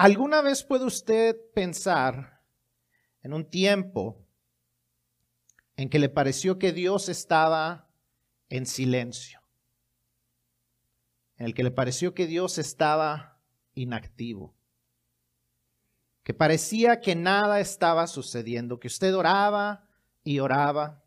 ¿Alguna 0.00 0.42
vez 0.42 0.62
puede 0.62 0.84
usted 0.84 1.36
pensar 1.56 2.40
en 3.20 3.32
un 3.32 3.50
tiempo 3.50 4.24
en 5.74 5.90
que 5.90 5.98
le 5.98 6.08
pareció 6.08 6.56
que 6.56 6.70
Dios 6.70 7.08
estaba 7.08 7.90
en 8.48 8.64
silencio? 8.64 9.40
En 11.36 11.46
el 11.46 11.54
que 11.54 11.64
le 11.64 11.72
pareció 11.72 12.14
que 12.14 12.28
Dios 12.28 12.58
estaba 12.58 13.40
inactivo. 13.74 14.54
Que 16.22 16.32
parecía 16.32 17.00
que 17.00 17.16
nada 17.16 17.58
estaba 17.58 18.06
sucediendo, 18.06 18.78
que 18.78 18.86
usted 18.86 19.12
oraba 19.16 19.88
y 20.22 20.38
oraba 20.38 21.02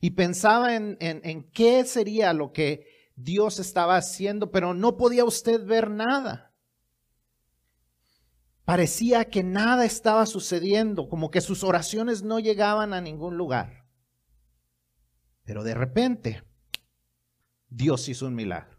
y 0.00 0.12
pensaba 0.12 0.76
en, 0.76 0.96
en, 0.98 1.50
qué 1.50 1.84
sería 1.84 2.32
lo 2.32 2.54
que 2.54 3.10
Dios 3.16 3.58
estaba 3.58 3.96
haciendo, 3.96 4.50
pero 4.50 4.72
no 4.72 4.96
podía 4.96 5.26
usted 5.26 5.62
ver 5.62 5.90
nada. 5.90 6.49
Parecía 8.70 9.24
que 9.24 9.42
nada 9.42 9.84
estaba 9.84 10.26
sucediendo, 10.26 11.08
como 11.08 11.32
que 11.32 11.40
sus 11.40 11.64
oraciones 11.64 12.22
no 12.22 12.38
llegaban 12.38 12.94
a 12.94 13.00
ningún 13.00 13.36
lugar. 13.36 13.84
Pero 15.42 15.64
de 15.64 15.74
repente, 15.74 16.44
Dios 17.68 18.08
hizo 18.08 18.28
un 18.28 18.36
milagro. 18.36 18.78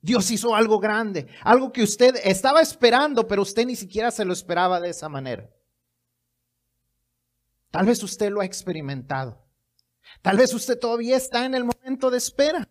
Dios 0.00 0.30
hizo 0.30 0.54
algo 0.54 0.78
grande, 0.78 1.26
algo 1.42 1.72
que 1.72 1.82
usted 1.82 2.14
estaba 2.22 2.60
esperando, 2.60 3.26
pero 3.26 3.42
usted 3.42 3.66
ni 3.66 3.74
siquiera 3.74 4.12
se 4.12 4.24
lo 4.24 4.32
esperaba 4.32 4.80
de 4.80 4.90
esa 4.90 5.08
manera. 5.08 5.50
Tal 7.72 7.86
vez 7.86 8.04
usted 8.04 8.30
lo 8.30 8.40
ha 8.40 8.44
experimentado. 8.44 9.44
Tal 10.22 10.36
vez 10.36 10.54
usted 10.54 10.78
todavía 10.78 11.16
está 11.16 11.44
en 11.44 11.56
el 11.56 11.64
momento 11.64 12.08
de 12.08 12.18
espera, 12.18 12.70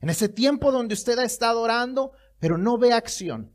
en 0.00 0.10
ese 0.10 0.28
tiempo 0.28 0.72
donde 0.72 0.94
usted 0.94 1.16
ha 1.20 1.24
estado 1.24 1.60
orando, 1.60 2.10
pero 2.40 2.58
no 2.58 2.76
ve 2.76 2.92
acción. 2.92 3.54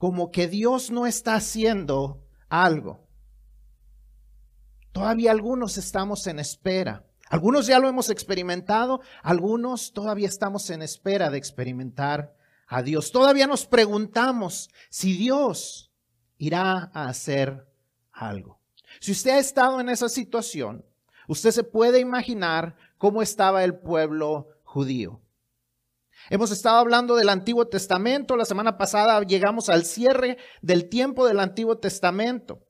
Como 0.00 0.30
que 0.30 0.48
Dios 0.48 0.90
no 0.90 1.06
está 1.06 1.34
haciendo 1.34 2.24
algo. 2.48 3.06
Todavía 4.92 5.30
algunos 5.30 5.76
estamos 5.76 6.26
en 6.26 6.38
espera. 6.38 7.04
Algunos 7.28 7.66
ya 7.66 7.78
lo 7.78 7.86
hemos 7.86 8.08
experimentado, 8.08 9.02
algunos 9.22 9.92
todavía 9.92 10.26
estamos 10.26 10.70
en 10.70 10.80
espera 10.80 11.28
de 11.28 11.36
experimentar 11.36 12.34
a 12.66 12.82
Dios. 12.82 13.12
Todavía 13.12 13.46
nos 13.46 13.66
preguntamos 13.66 14.70
si 14.88 15.18
Dios 15.18 15.92
irá 16.38 16.90
a 16.94 17.10
hacer 17.10 17.68
algo. 18.10 18.58
Si 19.00 19.12
usted 19.12 19.32
ha 19.32 19.38
estado 19.38 19.80
en 19.80 19.90
esa 19.90 20.08
situación, 20.08 20.82
usted 21.28 21.50
se 21.50 21.62
puede 21.62 22.00
imaginar 22.00 22.74
cómo 22.96 23.20
estaba 23.20 23.64
el 23.64 23.78
pueblo 23.78 24.48
judío. 24.64 25.20
Hemos 26.28 26.50
estado 26.50 26.78
hablando 26.78 27.16
del 27.16 27.28
Antiguo 27.28 27.66
Testamento. 27.68 28.36
La 28.36 28.44
semana 28.44 28.76
pasada 28.76 29.22
llegamos 29.22 29.68
al 29.68 29.84
cierre 29.84 30.36
del 30.60 30.88
tiempo 30.88 31.26
del 31.26 31.40
Antiguo 31.40 31.78
Testamento. 31.78 32.66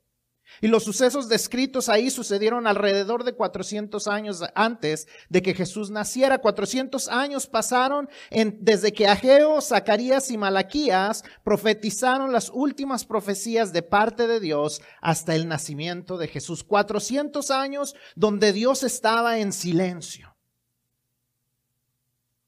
Y 0.61 0.69
los 0.69 0.85
sucesos 0.85 1.29
descritos 1.29 1.89
ahí 1.89 2.11
sucedieron 2.11 2.67
alrededor 2.67 3.25
de 3.25 3.35
400 3.35 4.09
años 4.09 4.43
antes 4.55 5.09
de 5.29 5.43
que 5.43 5.55
Jesús 5.55 5.91
naciera. 5.91 6.39
400 6.39 7.09
años 7.09 7.47
pasaron 7.47 8.09
desde 8.31 8.93
que 8.93 9.07
Ageo, 9.07 9.61
Zacarías 9.61 10.31
y 10.31 10.37
Malaquías 10.37 11.25
profetizaron 11.45 12.33
las 12.33 12.51
últimas 12.51 13.05
profecías 13.05 13.73
de 13.73 13.83
parte 13.83 14.27
de 14.27 14.41
Dios 14.41 14.83
hasta 15.01 15.35
el 15.35 15.49
nacimiento 15.49 16.19
de 16.19 16.29
Jesús. 16.29 16.65
400 16.65 17.51
años 17.51 17.95
donde 18.15 18.53
Dios 18.53 18.83
estaba 18.83 19.39
en 19.39 19.53
silencio. 19.53 20.30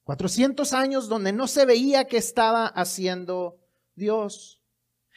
400 0.04 0.72
años 0.72 1.08
donde 1.08 1.32
no 1.32 1.46
se 1.46 1.64
veía 1.64 2.04
que 2.06 2.16
estaba 2.16 2.66
haciendo 2.66 3.58
Dios. 3.94 4.60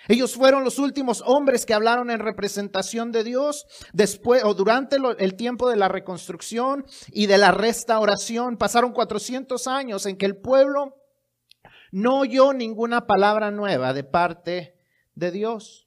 Ellos 0.08 0.36
fueron 0.36 0.64
los 0.64 0.78
últimos 0.78 1.23
hombres 1.25 1.66
que 1.66 1.73
hablaron 1.73 2.11
en 2.11 2.19
representación 2.19 3.11
de 3.11 3.23
Dios 3.23 3.66
después 3.94 4.44
o 4.44 4.53
durante 4.53 4.97
el 5.17 5.36
tiempo 5.36 5.69
de 5.69 5.78
la 5.78 5.88
reconstrucción 5.88 6.86
y 7.11 7.25
de 7.25 7.39
la 7.39 7.52
restauración. 7.52 8.57
Pasaron 8.57 8.91
400 8.91 9.66
años 9.68 10.06
en 10.06 10.18
que 10.18 10.28
el 10.28 10.38
pueblo 10.38 10.95
no 11.91 12.19
oyó 12.19 12.53
ninguna 12.53 13.07
palabra 13.07 13.50
nueva 13.50 13.94
de 13.94 14.03
parte 14.03 14.75
de 15.16 15.31
Dios. 15.31 15.84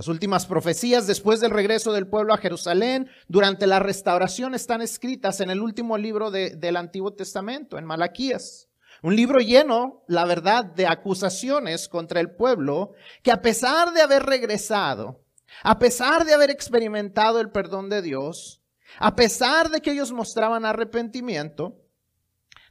Las 0.00 0.08
últimas 0.08 0.46
profecías 0.46 1.06
después 1.06 1.40
del 1.40 1.50
regreso 1.50 1.92
del 1.92 2.06
pueblo 2.06 2.32
a 2.32 2.38
Jerusalén 2.38 3.10
durante 3.28 3.66
la 3.66 3.80
restauración 3.80 4.54
están 4.54 4.80
escritas 4.80 5.42
en 5.42 5.50
el 5.50 5.60
último 5.60 5.98
libro 5.98 6.30
del 6.30 6.76
Antiguo 6.78 7.12
Testamento, 7.12 7.76
en 7.76 7.84
Malaquías. 7.84 8.70
Un 9.02 9.14
libro 9.14 9.40
lleno, 9.40 10.02
la 10.08 10.24
verdad, 10.24 10.64
de 10.64 10.86
acusaciones 10.86 11.86
contra 11.86 12.18
el 12.20 12.30
pueblo 12.30 12.94
que 13.22 13.30
a 13.30 13.42
pesar 13.42 13.92
de 13.92 14.00
haber 14.00 14.22
regresado, 14.22 15.22
a 15.62 15.78
pesar 15.78 16.24
de 16.24 16.32
haber 16.32 16.48
experimentado 16.48 17.38
el 17.38 17.50
perdón 17.50 17.90
de 17.90 18.00
Dios, 18.00 18.62
a 19.00 19.14
pesar 19.14 19.68
de 19.68 19.82
que 19.82 19.90
ellos 19.90 20.12
mostraban 20.12 20.64
arrepentimiento, 20.64 21.76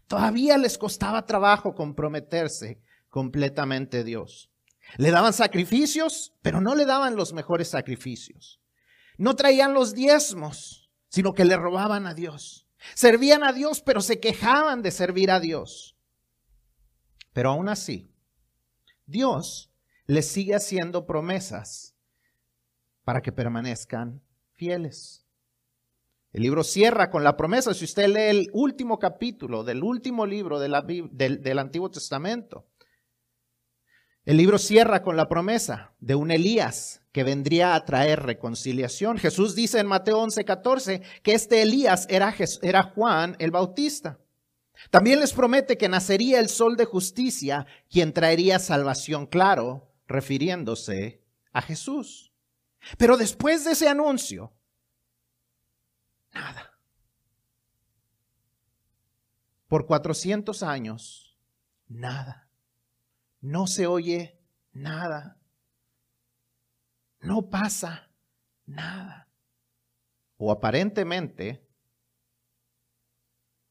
todavía 0.07 0.57
les 0.57 0.79
costaba 0.79 1.27
trabajo 1.27 1.75
comprometerse 1.75 2.81
completamente 3.07 4.03
Dios. 4.03 4.48
Le 4.97 5.11
daban 5.11 5.33
sacrificios, 5.33 6.33
pero 6.41 6.61
no 6.61 6.75
le 6.75 6.85
daban 6.85 7.15
los 7.15 7.33
mejores 7.33 7.69
sacrificios. 7.69 8.59
No 9.17 9.35
traían 9.35 9.73
los 9.73 9.93
diezmos, 9.93 10.89
sino 11.09 11.33
que 11.33 11.45
le 11.45 11.57
robaban 11.57 12.07
a 12.07 12.13
Dios. 12.13 12.67
Servían 12.95 13.43
a 13.43 13.51
Dios, 13.51 13.81
pero 13.81 14.01
se 14.01 14.19
quejaban 14.19 14.81
de 14.81 14.91
servir 14.91 15.31
a 15.31 15.39
Dios. 15.39 15.97
Pero 17.33 17.51
aún 17.51 17.69
así, 17.69 18.11
Dios 19.05 19.71
les 20.05 20.27
sigue 20.27 20.55
haciendo 20.55 21.05
promesas 21.05 21.95
para 23.03 23.21
que 23.21 23.31
permanezcan 23.31 24.21
fieles. 24.55 25.25
El 26.31 26.43
libro 26.43 26.63
cierra 26.63 27.09
con 27.09 27.23
la 27.23 27.35
promesa, 27.35 27.73
si 27.73 27.85
usted 27.85 28.07
lee 28.07 28.39
el 28.39 28.49
último 28.53 28.99
capítulo 28.99 29.63
del 29.63 29.83
último 29.83 30.25
libro 30.25 30.59
del, 30.59 30.73
del 31.11 31.59
Antiguo 31.59 31.89
Testamento, 31.89 32.68
el 34.29 34.37
libro 34.37 34.59
cierra 34.59 35.01
con 35.01 35.17
la 35.17 35.27
promesa 35.27 35.91
de 35.99 36.13
un 36.13 36.29
Elías 36.29 37.01
que 37.11 37.23
vendría 37.23 37.73
a 37.73 37.83
traer 37.83 38.21
reconciliación. 38.21 39.17
Jesús 39.17 39.55
dice 39.55 39.79
en 39.79 39.87
Mateo 39.87 40.21
11:14 40.21 41.01
que 41.23 41.33
este 41.33 41.63
Elías 41.63 42.05
era, 42.11 42.35
era 42.61 42.83
Juan 42.83 43.35
el 43.39 43.49
Bautista. 43.49 44.19
También 44.91 45.19
les 45.19 45.33
promete 45.33 45.79
que 45.79 45.89
nacería 45.89 46.39
el 46.39 46.47
sol 46.47 46.77
de 46.77 46.85
justicia, 46.85 47.65
quien 47.89 48.13
traería 48.13 48.59
salvación, 48.59 49.25
claro, 49.25 49.91
refiriéndose 50.07 51.23
a 51.51 51.63
Jesús. 51.63 52.31
Pero 52.99 53.17
después 53.17 53.65
de 53.65 53.71
ese 53.71 53.89
anuncio, 53.89 54.53
nada. 56.31 56.79
Por 59.67 59.87
400 59.87 60.61
años, 60.61 61.35
nada. 61.87 62.48
No 63.41 63.67
se 63.67 63.87
oye 63.87 64.39
nada. 64.71 65.39
No 67.21 67.49
pasa 67.49 68.09
nada. 68.65 69.27
O 70.37 70.51
aparentemente 70.51 71.67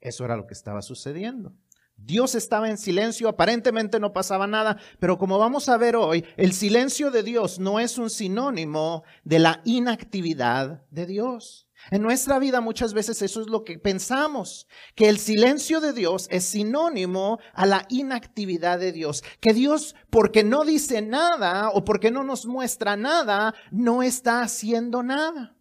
eso 0.00 0.24
era 0.24 0.36
lo 0.36 0.46
que 0.46 0.54
estaba 0.54 0.82
sucediendo. 0.82 1.54
Dios 1.96 2.36
estaba 2.36 2.70
en 2.70 2.78
silencio, 2.78 3.28
aparentemente 3.28 3.98
no 3.98 4.12
pasaba 4.12 4.46
nada, 4.46 4.78
pero 5.00 5.18
como 5.18 5.38
vamos 5.38 5.68
a 5.68 5.76
ver 5.76 5.96
hoy, 5.96 6.24
el 6.36 6.52
silencio 6.52 7.10
de 7.10 7.24
Dios 7.24 7.58
no 7.58 7.80
es 7.80 7.98
un 7.98 8.08
sinónimo 8.08 9.02
de 9.24 9.40
la 9.40 9.60
inactividad 9.64 10.86
de 10.90 11.06
Dios. 11.06 11.67
En 11.90 12.02
nuestra 12.02 12.38
vida 12.38 12.60
muchas 12.60 12.92
veces 12.92 13.22
eso 13.22 13.40
es 13.40 13.48
lo 13.48 13.64
que 13.64 13.78
pensamos, 13.78 14.66
que 14.94 15.08
el 15.08 15.18
silencio 15.18 15.80
de 15.80 15.92
Dios 15.92 16.26
es 16.30 16.44
sinónimo 16.44 17.38
a 17.54 17.66
la 17.66 17.86
inactividad 17.88 18.78
de 18.78 18.92
Dios, 18.92 19.22
que 19.40 19.54
Dios 19.54 19.94
porque 20.10 20.44
no 20.44 20.64
dice 20.64 21.00
nada 21.02 21.70
o 21.70 21.84
porque 21.84 22.10
no 22.10 22.24
nos 22.24 22.46
muestra 22.46 22.96
nada, 22.96 23.54
no 23.70 24.02
está 24.02 24.42
haciendo 24.42 25.02
nada. 25.02 25.56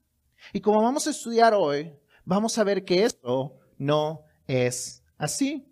Y 0.54 0.62
como 0.62 0.82
vamos 0.82 1.08
a 1.08 1.12
estudiar 1.12 1.54
hoy, 1.54 1.94
vamos 2.26 2.58
a 2.58 2.64
ver 2.64 2.84
que 2.84 3.04
eso 3.04 3.56
no 3.78 4.24
es 4.48 5.04
así. 5.18 5.66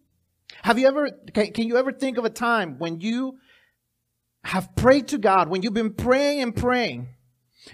Have 0.63 0.79
you 0.79 0.87
ever, 0.87 1.09
can, 1.33 1.51
can 1.51 1.67
you 1.67 1.77
ever 1.77 1.91
think 1.91 2.17
of 2.17 2.25
a 2.25 2.29
time 2.29 2.77
when 2.79 2.99
you 2.99 3.37
have 4.43 4.75
prayed 4.75 5.07
to 5.07 5.17
God, 5.17 5.49
when 5.49 5.61
you've 5.61 5.73
been 5.73 5.93
praying 5.93 6.41
and 6.41 6.55
praying, 6.55 7.07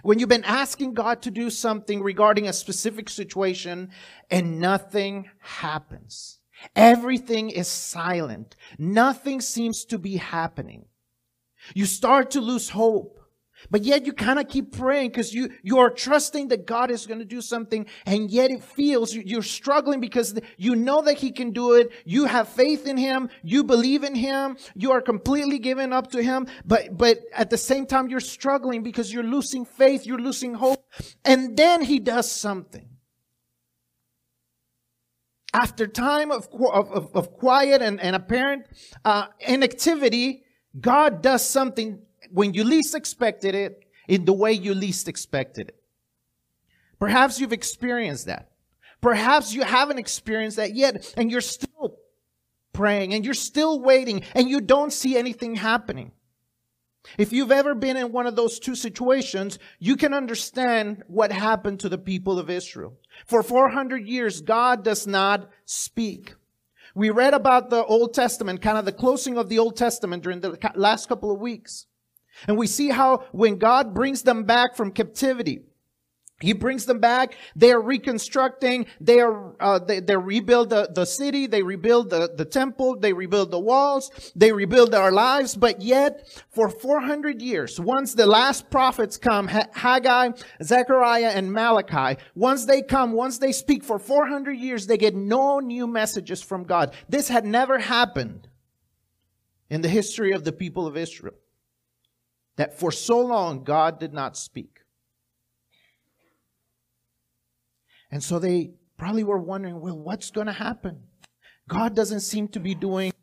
when 0.04 0.20
you've 0.20 0.30
been 0.30 0.44
asking 0.44 0.94
God 0.94 1.22
to 1.24 1.32
do 1.32 1.50
something 1.50 2.02
regarding 2.02 2.48
a 2.48 2.54
specific 2.54 3.10
situation 3.10 3.90
and 4.30 4.60
nothing 4.60 5.30
happens? 5.40 6.40
Everything 6.76 7.50
is 7.50 7.68
silent. 7.68 8.56
Nothing 8.78 9.42
seems 9.42 9.86
to 9.86 9.98
be 9.98 10.18
happening. 10.18 10.86
You 11.74 11.86
start 11.86 12.32
to 12.32 12.42
lose 12.42 12.70
hope. 12.70 13.21
But 13.70 13.84
yet 13.84 14.06
you 14.06 14.14
kind 14.14 14.40
of 14.40 14.48
keep 14.48 14.76
praying 14.76 15.10
because 15.10 15.34
you, 15.34 15.50
you 15.62 15.78
are 15.78 15.90
trusting 15.90 16.48
that 16.50 16.66
God 16.66 16.90
is 16.90 17.06
going 17.06 17.20
to 17.20 17.26
do 17.26 17.42
something. 17.42 17.86
And 18.06 18.32
yet 18.32 18.52
it 18.52 18.64
feels 18.64 19.14
you're 19.14 19.44
struggling 19.44 20.00
because 20.00 20.40
you 20.58 20.76
know 20.76 21.02
that 21.04 21.18
he 21.18 21.32
can 21.32 21.52
do 21.52 21.74
it. 21.74 21.92
You 22.06 22.26
have 22.26 22.50
faith 22.50 22.88
in 22.88 22.98
him. 22.98 23.30
You 23.44 23.64
believe 23.64 24.04
in 24.04 24.16
him. 24.16 24.58
You 24.76 24.92
are 24.92 25.02
completely 25.02 25.60
given 25.60 25.94
up 25.94 26.12
to 26.12 26.24
him. 26.24 26.48
But, 26.66 26.98
but 26.98 27.20
at 27.34 27.50
the 27.50 27.58
same 27.58 27.86
time, 27.86 28.08
you're 28.10 28.20
struggling 28.20 28.84
because 28.84 29.14
you're 29.14 29.24
losing 29.24 29.66
faith. 29.66 30.06
You're 30.06 30.20
losing 30.20 30.56
hope. 30.56 30.84
And 31.24 31.56
then 31.56 31.82
he 31.82 32.00
does 32.00 32.32
something. 32.32 32.88
After 35.54 35.86
time 35.86 36.32
of, 36.32 36.48
of, 36.54 37.14
of 37.14 37.34
quiet 37.34 37.82
and, 37.82 38.00
and 38.00 38.16
apparent 38.16 38.68
uh, 39.04 39.28
inactivity, 39.42 40.44
God 40.80 41.22
does 41.22 41.46
something 41.46 42.02
when 42.32 42.54
you 42.54 42.64
least 42.64 42.96
expected 42.96 43.56
it, 43.56 43.86
in 44.08 44.26
the 44.26 44.34
way 44.34 44.52
you 44.52 44.74
least 44.74 45.08
expected 45.08 45.70
it. 45.70 45.76
Perhaps 47.00 47.40
you've 47.40 47.54
experienced 47.54 48.26
that. 48.28 48.52
Perhaps 49.02 49.54
you 49.54 49.64
haven't 49.64 50.00
experienced 50.00 50.58
that 50.58 50.76
yet, 50.76 51.14
and 51.18 51.32
you're 51.32 51.42
still 51.42 51.98
praying, 52.74 53.14
and 53.14 53.26
you're 53.26 53.34
still 53.34 53.80
waiting, 53.80 54.24
and 54.36 54.50
you 54.50 54.62
don't 54.62 54.94
see 54.94 55.18
anything 55.18 55.56
happening. 55.56 56.12
If 57.18 57.34
you've 57.34 57.52
ever 57.52 57.74
been 57.74 57.98
in 57.98 58.12
one 58.12 58.28
of 58.28 58.36
those 58.36 58.60
two 58.60 58.76
situations, 58.76 59.58
you 59.80 59.96
can 59.96 60.14
understand 60.14 61.04
what 61.08 61.32
happened 61.32 61.80
to 61.80 61.90
the 61.90 61.98
people 61.98 62.38
of 62.38 62.50
Israel. 62.50 63.00
For 63.26 63.42
400 63.42 64.08
years, 64.08 64.42
God 64.42 64.84
does 64.84 65.08
not 65.08 65.50
speak. 65.66 66.36
We 66.94 67.10
read 67.10 67.34
about 67.34 67.70
the 67.70 67.84
Old 67.84 68.14
Testament, 68.14 68.62
kind 68.62 68.78
of 68.78 68.86
the 68.86 68.92
closing 68.92 69.38
of 69.38 69.50
the 69.50 69.58
Old 69.58 69.78
Testament 69.78 70.22
during 70.22 70.42
the 70.42 70.60
last 70.76 71.10
couple 71.10 71.32
of 71.32 71.40
weeks. 71.40 71.88
And 72.48 72.58
we 72.58 72.68
see 72.68 72.90
how 72.90 73.26
when 73.32 73.58
God 73.58 73.94
brings 73.94 74.24
them 74.24 74.44
back 74.44 74.76
from 74.76 74.92
captivity, 74.92 75.62
he 76.42 76.54
brings 76.54 76.86
them 76.86 77.00
back. 77.00 77.36
They 77.56 77.72
are 77.72 77.82
reconstructing. 77.82 78.88
They 79.00 79.20
are, 79.20 79.56
uh, 79.62 79.80
they, 79.80 80.00
they 80.00 80.18
rebuild 80.18 80.72
the, 80.72 80.90
the 80.94 81.06
city. 81.06 81.48
They 81.48 81.62
rebuild 81.62 82.10
the, 82.10 82.32
the 82.36 82.46
temple. 82.46 83.00
They 83.00 83.14
rebuild 83.14 83.52
the 83.52 83.60
walls. 83.60 84.32
They 84.36 84.52
rebuild 84.52 84.94
our 84.96 85.12
lives. 85.12 85.56
But 85.56 85.82
yet, 85.82 86.28
for 86.50 86.70
400 86.70 87.42
years, 87.42 87.80
once 87.80 88.14
the 88.14 88.26
last 88.26 88.70
prophets 88.70 89.18
come, 89.18 89.48
Haggai, 89.48 90.32
Zechariah, 90.64 91.32
and 91.36 91.54
Malachi, 91.54 92.20
once 92.36 92.66
they 92.66 92.82
come, 92.82 93.14
once 93.14 93.38
they 93.38 93.52
speak 93.52 93.84
for 93.84 94.00
400 94.00 94.54
years, 94.54 94.88
they 94.88 94.98
get 94.98 95.16
no 95.16 95.60
new 95.60 95.88
messages 95.88 96.42
from 96.42 96.64
God. 96.64 96.94
This 97.08 97.30
had 97.30 97.46
never 97.46 97.80
happened 97.80 98.48
in 99.70 99.82
the 99.82 99.90
history 99.90 100.32
of 100.32 100.44
the 100.44 100.52
people 100.52 100.88
of 100.88 100.98
Israel 100.98 101.36
that 102.58 102.80
for 102.80 102.92
so 102.92 103.20
long 103.20 103.64
God 103.64 104.00
did 104.00 104.14
not 104.14 104.38
speak. 104.38 104.80
And 108.12 108.24
so 108.24 108.40
they 108.40 108.72
probably 108.98 109.24
were 109.24 109.40
wondering, 109.40 109.80
well, 109.80 109.98
what's 109.98 110.32
going 110.32 110.48
to 110.48 110.54
happen? 110.54 111.04
God 111.68 111.96
doesn't 111.96 112.20
seem 112.20 112.50
to 112.50 112.60
be 112.60 112.76
doing 112.76 113.14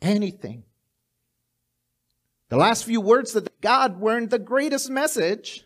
anything. 0.00 0.62
The 2.48 2.56
last 2.56 2.84
few 2.84 3.00
words 3.00 3.32
that 3.32 3.60
God 3.60 4.00
weren't 4.00 4.30
the 4.30 4.38
greatest 4.38 4.88
message 4.88 5.64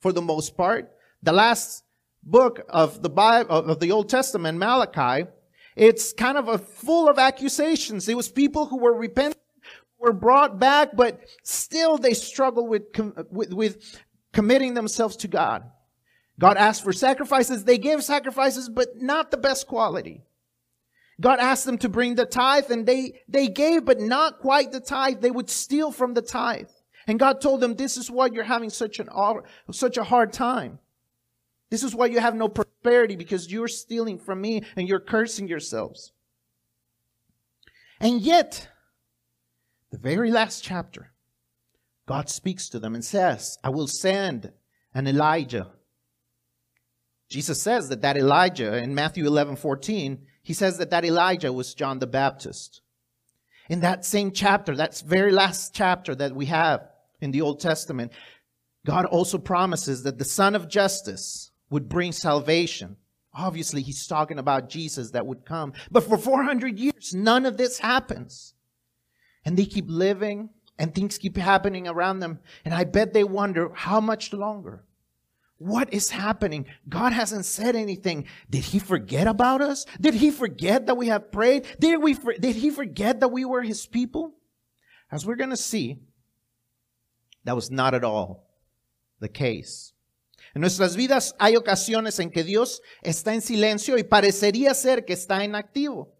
for 0.00 0.12
the 0.12 0.20
most 0.20 0.56
part. 0.56 0.92
The 1.22 1.32
last 1.32 1.84
book 2.22 2.60
of 2.68 3.02
the 3.02 3.08
Bible, 3.08 3.50
of 3.50 3.80
the 3.80 3.92
Old 3.92 4.08
Testament, 4.08 4.58
Malachi, 4.58 5.30
it's 5.76 6.12
kind 6.12 6.36
of 6.36 6.48
a 6.48 6.58
full 6.58 7.08
of 7.08 7.18
accusations. 7.18 8.08
It 8.08 8.16
was 8.16 8.28
people 8.28 8.66
who 8.66 8.78
were 8.78 8.92
repentant 8.92 9.37
were 9.98 10.12
brought 10.12 10.58
back, 10.58 10.90
but 10.94 11.20
still 11.42 11.98
they 11.98 12.14
struggle 12.14 12.66
with, 12.66 12.84
with, 13.30 13.52
with 13.52 14.00
committing 14.32 14.74
themselves 14.74 15.16
to 15.16 15.28
God. 15.28 15.64
God 16.38 16.56
asked 16.56 16.84
for 16.84 16.92
sacrifices. 16.92 17.64
They 17.64 17.78
gave 17.78 18.04
sacrifices, 18.04 18.68
but 18.68 18.96
not 18.96 19.30
the 19.30 19.36
best 19.36 19.66
quality. 19.66 20.22
God 21.20 21.40
asked 21.40 21.64
them 21.64 21.78
to 21.78 21.88
bring 21.88 22.14
the 22.14 22.26
tithe 22.26 22.70
and 22.70 22.86
they, 22.86 23.20
they 23.28 23.48
gave, 23.48 23.84
but 23.84 23.98
not 23.98 24.38
quite 24.38 24.70
the 24.70 24.80
tithe. 24.80 25.20
They 25.20 25.32
would 25.32 25.50
steal 25.50 25.90
from 25.90 26.14
the 26.14 26.22
tithe. 26.22 26.68
And 27.08 27.18
God 27.18 27.40
told 27.40 27.60
them, 27.60 27.74
this 27.74 27.96
is 27.96 28.10
why 28.10 28.26
you're 28.26 28.44
having 28.44 28.70
such 28.70 29.00
an, 29.00 29.08
such 29.72 29.96
a 29.96 30.04
hard 30.04 30.32
time. 30.32 30.78
This 31.70 31.82
is 31.82 31.94
why 31.94 32.06
you 32.06 32.20
have 32.20 32.34
no 32.34 32.48
prosperity 32.48 33.16
because 33.16 33.50
you're 33.50 33.68
stealing 33.68 34.18
from 34.18 34.40
me 34.40 34.62
and 34.76 34.88
you're 34.88 35.00
cursing 35.00 35.48
yourselves. 35.48 36.12
And 38.00 38.20
yet, 38.20 38.68
the 39.90 39.98
very 39.98 40.30
last 40.30 40.62
chapter, 40.62 41.12
God 42.06 42.28
speaks 42.28 42.68
to 42.70 42.78
them 42.78 42.94
and 42.94 43.04
says, 43.04 43.58
I 43.62 43.70
will 43.70 43.86
send 43.86 44.52
an 44.94 45.06
Elijah. 45.06 45.68
Jesus 47.28 47.62
says 47.62 47.88
that 47.90 48.02
that 48.02 48.16
Elijah 48.16 48.76
in 48.76 48.94
Matthew 48.94 49.26
11, 49.26 49.56
14, 49.56 50.26
he 50.42 50.54
says 50.54 50.78
that 50.78 50.90
that 50.90 51.04
Elijah 51.04 51.52
was 51.52 51.74
John 51.74 51.98
the 51.98 52.06
Baptist. 52.06 52.80
In 53.68 53.80
that 53.80 54.04
same 54.06 54.32
chapter, 54.32 54.74
that 54.76 55.02
very 55.06 55.30
last 55.30 55.74
chapter 55.74 56.14
that 56.14 56.34
we 56.34 56.46
have 56.46 56.88
in 57.20 57.30
the 57.30 57.42
Old 57.42 57.60
Testament, 57.60 58.12
God 58.86 59.04
also 59.04 59.36
promises 59.36 60.02
that 60.04 60.18
the 60.18 60.24
Son 60.24 60.54
of 60.54 60.68
Justice 60.68 61.50
would 61.68 61.88
bring 61.88 62.12
salvation. 62.12 62.96
Obviously, 63.34 63.82
he's 63.82 64.06
talking 64.06 64.38
about 64.38 64.70
Jesus 64.70 65.10
that 65.10 65.26
would 65.26 65.44
come. 65.44 65.74
But 65.90 66.04
for 66.04 66.16
400 66.16 66.78
years, 66.78 67.12
none 67.14 67.44
of 67.44 67.58
this 67.58 67.78
happens 67.78 68.54
and 69.48 69.56
they 69.56 69.64
keep 69.64 69.86
living 69.88 70.50
and 70.78 70.94
things 70.94 71.16
keep 71.16 71.34
happening 71.38 71.88
around 71.88 72.20
them. 72.20 72.38
And 72.66 72.74
I 72.74 72.84
bet 72.84 73.14
they 73.14 73.24
wonder 73.24 73.70
how 73.72 73.98
much 73.98 74.34
longer? 74.34 74.84
What 75.56 75.90
is 75.90 76.10
happening? 76.10 76.66
God 76.86 77.14
hasn't 77.14 77.46
said 77.46 77.74
anything. 77.74 78.26
Did 78.50 78.64
he 78.64 78.78
forget 78.78 79.26
about 79.26 79.62
us? 79.62 79.86
Did 79.98 80.12
he 80.12 80.30
forget 80.30 80.84
that 80.84 80.98
we 80.98 81.06
have 81.06 81.32
prayed? 81.32 81.64
Did 81.80 82.02
we, 82.02 82.12
did 82.12 82.56
he 82.56 82.68
forget 82.68 83.20
that 83.20 83.28
we 83.28 83.46
were 83.46 83.62
his 83.62 83.86
people? 83.86 84.34
As 85.10 85.24
we're 85.24 85.36
going 85.36 85.48
to 85.48 85.56
see, 85.56 85.96
that 87.44 87.56
was 87.56 87.70
not 87.70 87.94
at 87.94 88.04
all 88.04 88.50
the 89.20 89.30
case. 89.30 89.94
En 90.54 90.60
nuestras 90.60 90.94
vidas 90.94 91.32
hay 91.40 91.56
ocasiones 91.56 92.20
en 92.20 92.28
que 92.28 92.44
Dios 92.44 92.82
está 93.02 93.32
en 93.32 93.40
silencio 93.40 93.96
y 93.96 94.02
parecería 94.02 94.74
ser 94.74 95.06
que 95.06 95.14
está 95.14 95.42
inactivo, 95.42 96.12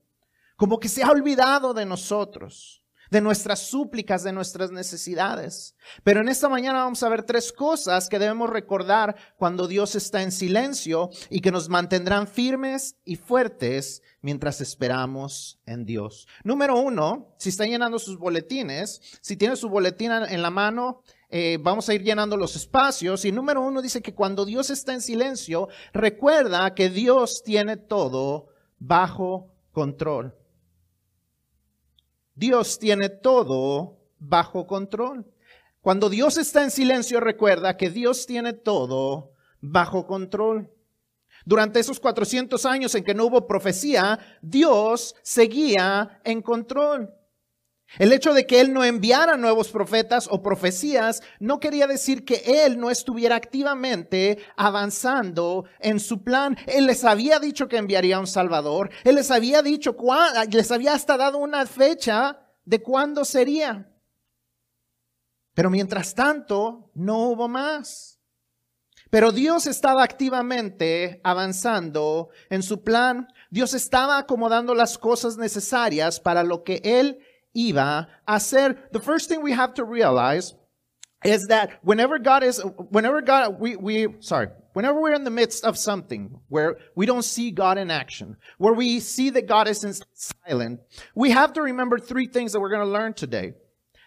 como 0.56 0.78
que 0.78 0.88
se 0.88 1.02
ha 1.02 1.10
olvidado 1.10 1.74
de 1.74 1.84
nosotros 1.84 2.78
de 3.10 3.20
nuestras 3.20 3.60
súplicas, 3.60 4.22
de 4.22 4.32
nuestras 4.32 4.70
necesidades. 4.70 5.74
Pero 6.04 6.20
en 6.20 6.28
esta 6.28 6.48
mañana 6.48 6.84
vamos 6.84 7.02
a 7.02 7.08
ver 7.08 7.22
tres 7.22 7.52
cosas 7.52 8.08
que 8.08 8.18
debemos 8.18 8.50
recordar 8.50 9.16
cuando 9.36 9.66
Dios 9.66 9.94
está 9.94 10.22
en 10.22 10.32
silencio 10.32 11.10
y 11.30 11.40
que 11.40 11.52
nos 11.52 11.68
mantendrán 11.68 12.26
firmes 12.26 12.96
y 13.04 13.16
fuertes 13.16 14.02
mientras 14.20 14.60
esperamos 14.60 15.60
en 15.66 15.84
Dios. 15.84 16.26
Número 16.44 16.78
uno, 16.78 17.34
si 17.38 17.48
está 17.50 17.64
llenando 17.64 17.98
sus 17.98 18.18
boletines, 18.18 19.00
si 19.20 19.36
tiene 19.36 19.56
su 19.56 19.68
boletín 19.68 20.12
en 20.12 20.42
la 20.42 20.50
mano, 20.50 21.02
eh, 21.30 21.58
vamos 21.60 21.88
a 21.88 21.94
ir 21.94 22.02
llenando 22.02 22.36
los 22.36 22.56
espacios. 22.56 23.24
Y 23.24 23.32
número 23.32 23.60
uno 23.60 23.82
dice 23.82 24.02
que 24.02 24.14
cuando 24.14 24.44
Dios 24.44 24.70
está 24.70 24.94
en 24.94 25.00
silencio, 25.00 25.68
recuerda 25.92 26.74
que 26.74 26.88
Dios 26.88 27.42
tiene 27.44 27.76
todo 27.76 28.48
bajo 28.78 29.48
control. 29.72 30.37
Dios 32.38 32.78
tiene 32.78 33.08
todo 33.08 33.98
bajo 34.20 34.68
control. 34.68 35.26
Cuando 35.80 36.08
Dios 36.08 36.38
está 36.38 36.62
en 36.62 36.70
silencio, 36.70 37.18
recuerda 37.18 37.76
que 37.76 37.90
Dios 37.90 38.26
tiene 38.26 38.52
todo 38.52 39.32
bajo 39.60 40.06
control. 40.06 40.70
Durante 41.44 41.80
esos 41.80 41.98
400 41.98 42.64
años 42.64 42.94
en 42.94 43.02
que 43.02 43.12
no 43.12 43.24
hubo 43.24 43.48
profecía, 43.48 44.20
Dios 44.40 45.16
seguía 45.22 46.20
en 46.22 46.40
control. 46.40 47.12
El 47.96 48.12
hecho 48.12 48.34
de 48.34 48.46
que 48.46 48.60
Él 48.60 48.72
no 48.74 48.84
enviara 48.84 49.38
nuevos 49.38 49.70
profetas 49.70 50.28
o 50.30 50.42
profecías 50.42 51.22
no 51.40 51.58
quería 51.58 51.86
decir 51.86 52.24
que 52.24 52.64
Él 52.64 52.78
no 52.78 52.90
estuviera 52.90 53.36
activamente 53.36 54.38
avanzando 54.56 55.64
en 55.80 55.98
su 55.98 56.22
plan. 56.22 56.56
Él 56.66 56.86
les 56.86 57.04
había 57.04 57.38
dicho 57.38 57.66
que 57.66 57.78
enviaría 57.78 58.20
un 58.20 58.26
Salvador. 58.26 58.90
Él 59.04 59.14
les 59.14 59.30
había 59.30 59.62
dicho, 59.62 59.96
les 60.50 60.70
había 60.70 60.92
hasta 60.92 61.16
dado 61.16 61.38
una 61.38 61.64
fecha 61.64 62.38
de 62.64 62.82
cuándo 62.82 63.24
sería. 63.24 63.90
Pero 65.54 65.70
mientras 65.70 66.14
tanto, 66.14 66.90
no 66.94 67.30
hubo 67.30 67.48
más. 67.48 68.18
Pero 69.10 69.32
Dios 69.32 69.66
estaba 69.66 70.02
activamente 70.02 71.20
avanzando 71.24 72.28
en 72.50 72.62
su 72.62 72.82
plan. 72.84 73.28
Dios 73.50 73.72
estaba 73.72 74.18
acomodando 74.18 74.74
las 74.74 74.98
cosas 74.98 75.38
necesarias 75.38 76.20
para 76.20 76.42
lo 76.42 76.62
que 76.62 76.82
Él 76.84 77.18
iba 77.56 78.06
a 78.26 78.32
hacer. 78.32 78.76
The 78.92 79.00
first 79.00 79.28
thing 79.28 79.42
we 79.42 79.52
have 79.52 79.74
to 79.74 79.84
realize 79.84 80.54
is 81.24 81.48
that 81.48 81.72
whenever 81.82 82.18
God 82.18 82.42
is, 82.42 82.62
whenever 82.90 83.20
God, 83.20 83.58
we, 83.58 83.76
we, 83.76 84.06
sorry, 84.20 84.48
whenever 84.72 85.00
we're 85.00 85.14
in 85.14 85.24
the 85.24 85.30
midst 85.30 85.64
of 85.64 85.76
something 85.76 86.38
where 86.48 86.76
we 86.94 87.06
don't 87.06 87.24
see 87.24 87.50
God 87.50 87.78
in 87.78 87.90
action, 87.90 88.36
where 88.58 88.74
we 88.74 89.00
see 89.00 89.30
that 89.30 89.48
God 89.48 89.66
is 89.66 90.02
silent, 90.14 90.80
we 91.14 91.30
have 91.30 91.52
to 91.54 91.62
remember 91.62 91.98
three 91.98 92.26
things 92.26 92.52
that 92.52 92.60
we're 92.60 92.70
going 92.70 92.86
to 92.86 92.92
learn 92.92 93.14
today. 93.14 93.54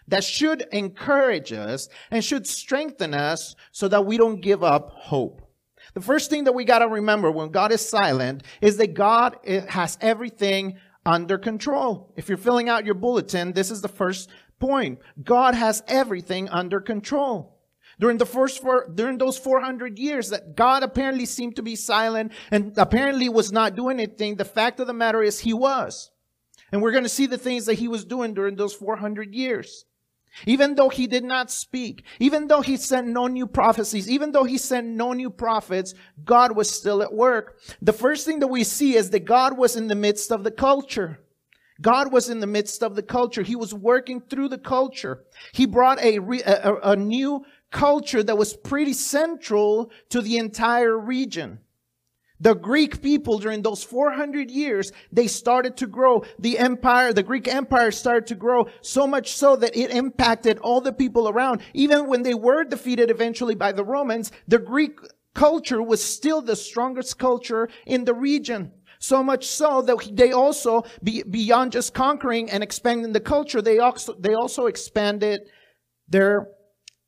that 0.08 0.24
should 0.24 0.66
encourage 0.72 1.52
us 1.52 1.88
and 2.10 2.24
should 2.24 2.46
strengthen 2.46 3.14
us 3.14 3.54
so 3.70 3.88
that 3.88 4.04
we 4.04 4.16
don't 4.16 4.40
give 4.40 4.62
up 4.62 4.90
hope. 4.90 5.40
The 5.94 6.00
first 6.00 6.30
thing 6.30 6.44
that 6.44 6.54
we 6.54 6.64
got 6.64 6.80
to 6.80 6.88
remember 6.88 7.30
when 7.30 7.50
God 7.50 7.72
is 7.72 7.86
silent 7.86 8.42
is 8.60 8.76
that 8.78 8.94
God 8.94 9.36
eh, 9.44 9.62
has 9.68 9.98
everything 10.00 10.78
under 11.04 11.38
control. 11.38 12.12
If 12.16 12.28
you're 12.28 12.38
filling 12.38 12.68
out 12.68 12.84
your 12.84 12.94
bulletin, 12.94 13.52
this 13.52 13.70
is 13.70 13.80
the 13.80 13.88
first 13.88 14.30
point. 14.58 15.00
God 15.22 15.54
has 15.54 15.82
everything 15.88 16.48
under 16.48 16.80
control. 16.80 17.58
During 17.98 18.18
the 18.18 18.26
first 18.26 18.62
four, 18.62 18.88
during 18.92 19.18
those 19.18 19.38
400 19.38 19.98
years 19.98 20.30
that 20.30 20.56
God 20.56 20.82
apparently 20.82 21.26
seemed 21.26 21.56
to 21.56 21.62
be 21.62 21.76
silent 21.76 22.32
and 22.50 22.72
apparently 22.76 23.28
was 23.28 23.52
not 23.52 23.76
doing 23.76 24.00
anything, 24.00 24.36
the 24.36 24.44
fact 24.44 24.80
of 24.80 24.86
the 24.86 24.94
matter 24.94 25.22
is 25.22 25.40
he 25.40 25.52
was. 25.52 26.10
And 26.70 26.80
we're 26.80 26.92
going 26.92 27.04
to 27.04 27.08
see 27.08 27.26
the 27.26 27.38
things 27.38 27.66
that 27.66 27.74
he 27.74 27.88
was 27.88 28.04
doing 28.04 28.32
during 28.32 28.56
those 28.56 28.74
400 28.74 29.34
years. 29.34 29.84
Even 30.46 30.74
though 30.74 30.88
he 30.88 31.06
did 31.06 31.24
not 31.24 31.50
speak, 31.50 32.04
even 32.18 32.48
though 32.48 32.62
he 32.62 32.76
sent 32.76 33.06
no 33.06 33.26
new 33.26 33.46
prophecies, 33.46 34.08
even 34.10 34.32
though 34.32 34.44
he 34.44 34.58
sent 34.58 34.86
no 34.86 35.12
new 35.12 35.30
prophets, 35.30 35.94
God 36.24 36.56
was 36.56 36.70
still 36.70 37.02
at 37.02 37.12
work. 37.12 37.58
The 37.80 37.92
first 37.92 38.26
thing 38.26 38.40
that 38.40 38.48
we 38.48 38.64
see 38.64 38.96
is 38.96 39.10
that 39.10 39.24
God 39.24 39.56
was 39.56 39.76
in 39.76 39.88
the 39.88 39.94
midst 39.94 40.32
of 40.32 40.44
the 40.44 40.50
culture. 40.50 41.20
God 41.80 42.12
was 42.12 42.30
in 42.30 42.40
the 42.40 42.46
midst 42.46 42.82
of 42.82 42.94
the 42.94 43.02
culture. 43.02 43.42
He 43.42 43.56
was 43.56 43.74
working 43.74 44.20
through 44.20 44.48
the 44.48 44.58
culture. 44.58 45.24
He 45.52 45.66
brought 45.66 46.00
a, 46.00 46.18
re, 46.20 46.42
a, 46.42 46.92
a 46.92 46.96
new 46.96 47.44
culture 47.70 48.22
that 48.22 48.38
was 48.38 48.54
pretty 48.54 48.92
central 48.92 49.90
to 50.10 50.20
the 50.20 50.36
entire 50.38 50.96
region. 50.96 51.58
The 52.42 52.54
Greek 52.54 53.00
people 53.00 53.38
during 53.38 53.62
those 53.62 53.84
400 53.84 54.50
years, 54.50 54.90
they 55.12 55.28
started 55.28 55.76
to 55.76 55.86
grow. 55.86 56.24
The 56.40 56.58
empire, 56.58 57.12
the 57.12 57.22
Greek 57.22 57.46
empire 57.46 57.92
started 57.92 58.26
to 58.26 58.34
grow 58.34 58.66
so 58.80 59.06
much 59.06 59.34
so 59.34 59.54
that 59.54 59.76
it 59.76 59.92
impacted 59.92 60.58
all 60.58 60.80
the 60.80 60.92
people 60.92 61.28
around. 61.28 61.62
Even 61.72 62.08
when 62.08 62.22
they 62.22 62.34
were 62.34 62.64
defeated 62.64 63.10
eventually 63.10 63.54
by 63.54 63.70
the 63.70 63.84
Romans, 63.84 64.32
the 64.48 64.58
Greek 64.58 64.98
culture 65.34 65.80
was 65.80 66.02
still 66.02 66.42
the 66.42 66.56
strongest 66.56 67.16
culture 67.16 67.68
in 67.86 68.04
the 68.06 68.14
region. 68.14 68.72
So 68.98 69.22
much 69.22 69.46
so 69.46 69.80
that 69.82 70.10
they 70.12 70.32
also, 70.32 70.82
beyond 71.02 71.70
just 71.70 71.94
conquering 71.94 72.50
and 72.50 72.64
expanding 72.64 73.12
the 73.12 73.20
culture, 73.20 73.62
they 73.62 73.78
also, 73.78 74.14
they 74.18 74.34
also 74.34 74.66
expanded 74.66 75.42
their 76.08 76.48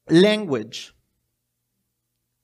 language. 0.08 0.94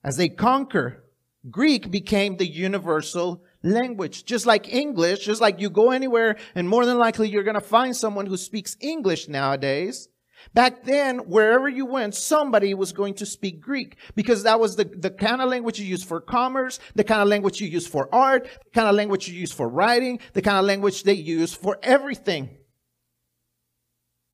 As 0.03 0.17
they 0.17 0.29
conquer, 0.29 1.05
Greek 1.49 1.91
became 1.91 2.37
the 2.37 2.47
universal 2.47 3.43
language. 3.63 4.25
Just 4.25 4.45
like 4.45 4.73
English, 4.73 5.25
just 5.25 5.41
like 5.41 5.61
you 5.61 5.71
go 5.71 5.91
anywhere 5.91 6.37
and 6.55 6.69
more 6.69 6.85
than 6.85 6.99
likely 6.99 7.29
you're 7.29 7.45
going 7.45 7.55
to 7.55 7.61
find 7.61 7.97
someone 7.97 8.27
who 8.27 8.37
speaks 8.37 8.77
English 8.81 9.29
nowadays. 9.29 10.09
Back 10.55 10.85
then, 10.85 11.19
wherever 11.19 11.69
you 11.69 11.85
went, 11.85 12.15
somebody 12.15 12.73
was 12.73 12.93
going 12.93 13.15
to 13.15 13.27
speak 13.27 13.61
Greek 13.61 13.97
because 14.15 14.43
that 14.43 14.59
was 14.59 14.77
the, 14.77 14.85
the 14.85 15.11
kind 15.11 15.43
of 15.43 15.51
language 15.51 15.79
you 15.79 15.87
use 15.87 16.03
for 16.03 16.21
commerce, 16.21 16.79
the 16.95 17.05
kind 17.05 17.21
of 17.21 17.29
language 17.29 17.61
you 17.61 17.69
use 17.69 17.87
for 17.87 18.13
art, 18.15 18.45
the 18.45 18.71
kind 18.71 18.89
of 18.89 18.95
language 18.95 19.29
you 19.29 19.39
use 19.39 19.53
for 19.53 19.69
writing, 19.69 20.19
the 20.33 20.43
kind 20.43 20.59
of 20.59 20.65
language 20.65 21.03
they 21.03 21.15
use 21.15 21.53
for 21.53 21.79
everything. 21.83 22.57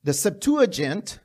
The 0.05 0.15
Septuagint 0.15 1.19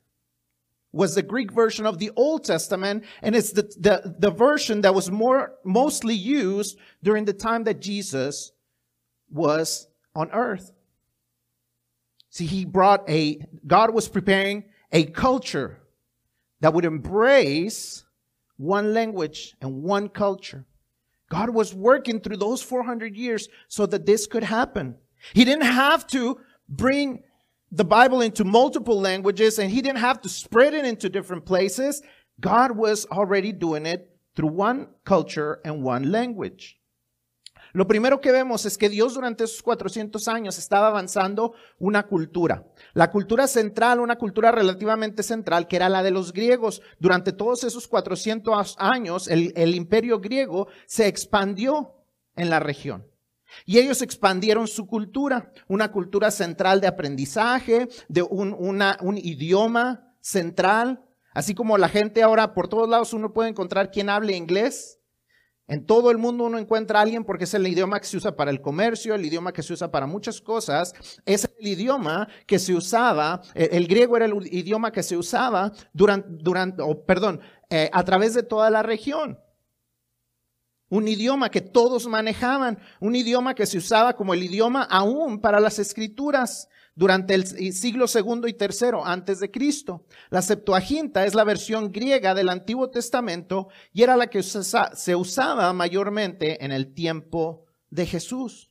was 0.91 1.15
the 1.15 1.21
Greek 1.21 1.51
version 1.51 1.86
of 1.86 2.00
the 2.00 2.12
Old 2.15 2.43
Testament, 2.43 3.05
and 3.21 3.36
it's 3.36 3.51
the, 3.51 3.63
the, 3.79 4.15
the 4.19 4.31
version 4.31 4.81
that 4.81 4.93
was 4.93 5.10
more, 5.10 5.53
mostly 5.63 6.15
used 6.15 6.77
during 7.01 7.25
the 7.25 7.33
time 7.33 7.63
that 7.63 7.79
Jesus 7.79 8.51
was 9.29 9.88
on 10.15 10.29
earth. 10.31 10.71
See, 12.29 12.45
he 12.45 12.65
brought 12.65 13.10
a, 13.10 13.39
God 13.65 13.93
was 13.93 14.07
preparing 14.07 14.65
a 14.91 15.05
culture 15.05 15.81
that 16.60 16.74
would 16.74 16.86
embrace 16.86 18.03
one 18.57 18.93
language 18.93 19.55
and 19.62 19.83
one 19.83 20.10
culture. 20.10 20.65
God 21.29 21.50
was 21.50 21.74
working 21.74 22.19
through 22.19 22.38
those 22.38 22.62
400 22.62 23.15
years 23.15 23.48
so 23.67 23.86
that 23.86 24.05
this 24.05 24.27
could 24.27 24.43
happen. 24.43 24.95
He 25.33 25.45
didn't 25.45 25.65
have 25.65 26.05
to 26.07 26.39
bring 26.67 27.24
the 27.72 27.86
Bible 27.86 28.22
into 28.22 28.44
multiple 28.44 29.00
languages 29.00 29.58
and 29.58 29.72
he 29.72 29.82
didn't 29.82 30.00
have 30.00 30.22
to 30.22 30.30
spread 30.30 30.74
it 30.74 30.86
into 30.86 31.10
different 31.10 31.46
places. 31.46 32.01
God 32.40 32.72
was 32.75 33.06
already 33.12 33.51
doing 33.51 33.86
it 33.86 34.10
through 34.36 34.50
one 34.50 34.88
culture 35.06 35.60
and 35.63 35.84
one 35.84 36.12
language. 36.12 36.78
Lo 37.74 37.88
primero 37.88 38.20
que 38.20 38.34
vemos 38.34 38.66
es 38.66 38.78
que 38.78 38.90
Dios 38.90 39.13
durante 39.13 39.46
esos 39.46 39.63
400 39.63 40.28
años 40.28 40.58
estaba 40.58 40.88
avanzando 40.88 41.54
una 41.80 42.04
cultura. 42.04 42.66
La 42.94 43.10
cultura 43.10 43.48
central, 43.48 44.01
una 44.01 44.18
cultura 44.18 44.51
relativamente 44.51 45.24
central, 45.24 45.68
que 45.68 45.78
era 45.78 45.88
la 45.88 46.04
de 46.04 46.12
los 46.12 46.34
griegos. 46.34 46.82
Durante 47.00 47.32
todos 47.32 47.63
esos 47.63 47.88
400 47.88 48.75
años, 48.78 49.30
el, 49.30 49.54
el 49.56 49.74
imperio 49.75 50.20
griego 50.20 50.68
se 50.86 51.08
expandió 51.08 51.96
en 52.36 52.50
la 52.50 52.60
región. 52.60 53.11
Y 53.65 53.79
ellos 53.79 54.01
expandieron 54.01 54.67
su 54.67 54.88
cultura, 54.88 55.51
una 55.67 55.91
cultura 55.91 56.31
central 56.31 56.81
de 56.81 56.88
aprendizaje, 56.88 57.88
de 58.08 58.22
un, 58.22 59.17
idioma 59.17 60.15
central, 60.20 61.03
así 61.34 61.55
como 61.55 61.77
la 61.77 61.89
gente 61.89 62.24
ahora 62.24 62.53
por 62.53 62.67
todos 62.67 62.89
lados 62.89 63.13
uno 63.13 63.34
puede 63.34 63.50
encontrar 63.50 63.91
quien 63.91 64.10
hable 64.10 64.36
inglés. 64.36 65.00
En 65.67 65.86
todo 65.86 66.12
el 66.12 66.17
mundo 66.17 66.43
uno 66.43 66.60
encuentra 66.60 67.00
a 67.00 67.03
alguien 67.03 67.24
porque 67.24 67.46
es 67.46 67.53
el 67.53 67.65
idioma 67.65 68.00
que 68.00 68.05
se 68.05 68.17
usa 68.17 68.36
para 68.36 68.51
el 68.51 68.62
comercio, 68.62 69.15
el 69.15 69.25
idioma 69.25 69.53
que 69.53 69.63
se 69.63 69.72
usa 69.72 69.89
para 69.89 70.05
muchas 70.05 70.41
cosas. 70.41 70.93
Es 71.25 71.50
el 71.60 71.67
idioma 71.67 72.27
que 72.46 72.60
se 72.60 72.74
usaba, 72.74 73.41
el, 73.53 73.88
griego 73.88 74.17
era 74.17 74.25
el 74.25 74.34
idioma 74.53 74.91
que 74.91 75.01
se 75.01 75.15
usaba 75.15 75.72
durante, 75.93 76.27
durante 76.29 76.84
perdón, 77.08 77.39
eh, 77.70 77.89
a 77.93 78.03
través 78.03 78.34
de 78.34 78.43
toda 78.43 78.70
la 78.70 78.84
región 78.84 79.39
un 80.91 81.07
idioma 81.07 81.50
que 81.50 81.62
todos 81.62 82.05
manejaban, 82.05 82.77
un 83.00 83.15
idioma 83.15 83.55
que 83.55 83.65
se 83.65 83.77
usaba 83.77 84.13
como 84.13 84.33
el 84.33 84.43
idioma 84.43 84.83
aún 84.83 85.39
para 85.39 85.62
las 85.62 85.79
escrituras 85.79 86.67
durante 86.95 87.33
el 87.33 87.45
siglo 87.74 88.10
segundo 88.10 88.45
y 88.50 88.53
tercero 88.53 89.05
antes 89.05 89.39
de 89.39 89.50
Cristo. 89.50 90.05
La 90.29 90.41
Septuaginta 90.41 91.25
es 91.25 91.33
la 91.33 91.45
versión 91.45 91.93
griega 91.93 92.36
del 92.36 92.50
Antiguo 92.50 92.89
Testamento 92.89 93.69
y 93.93 94.03
era 94.03 94.17
la 94.17 94.27
que 94.27 94.43
se 94.43 95.15
usaba 95.15 95.71
mayormente 95.71 96.63
en 96.63 96.74
el 96.74 96.93
tiempo 96.93 97.63
de 97.89 98.05
Jesús. 98.05 98.69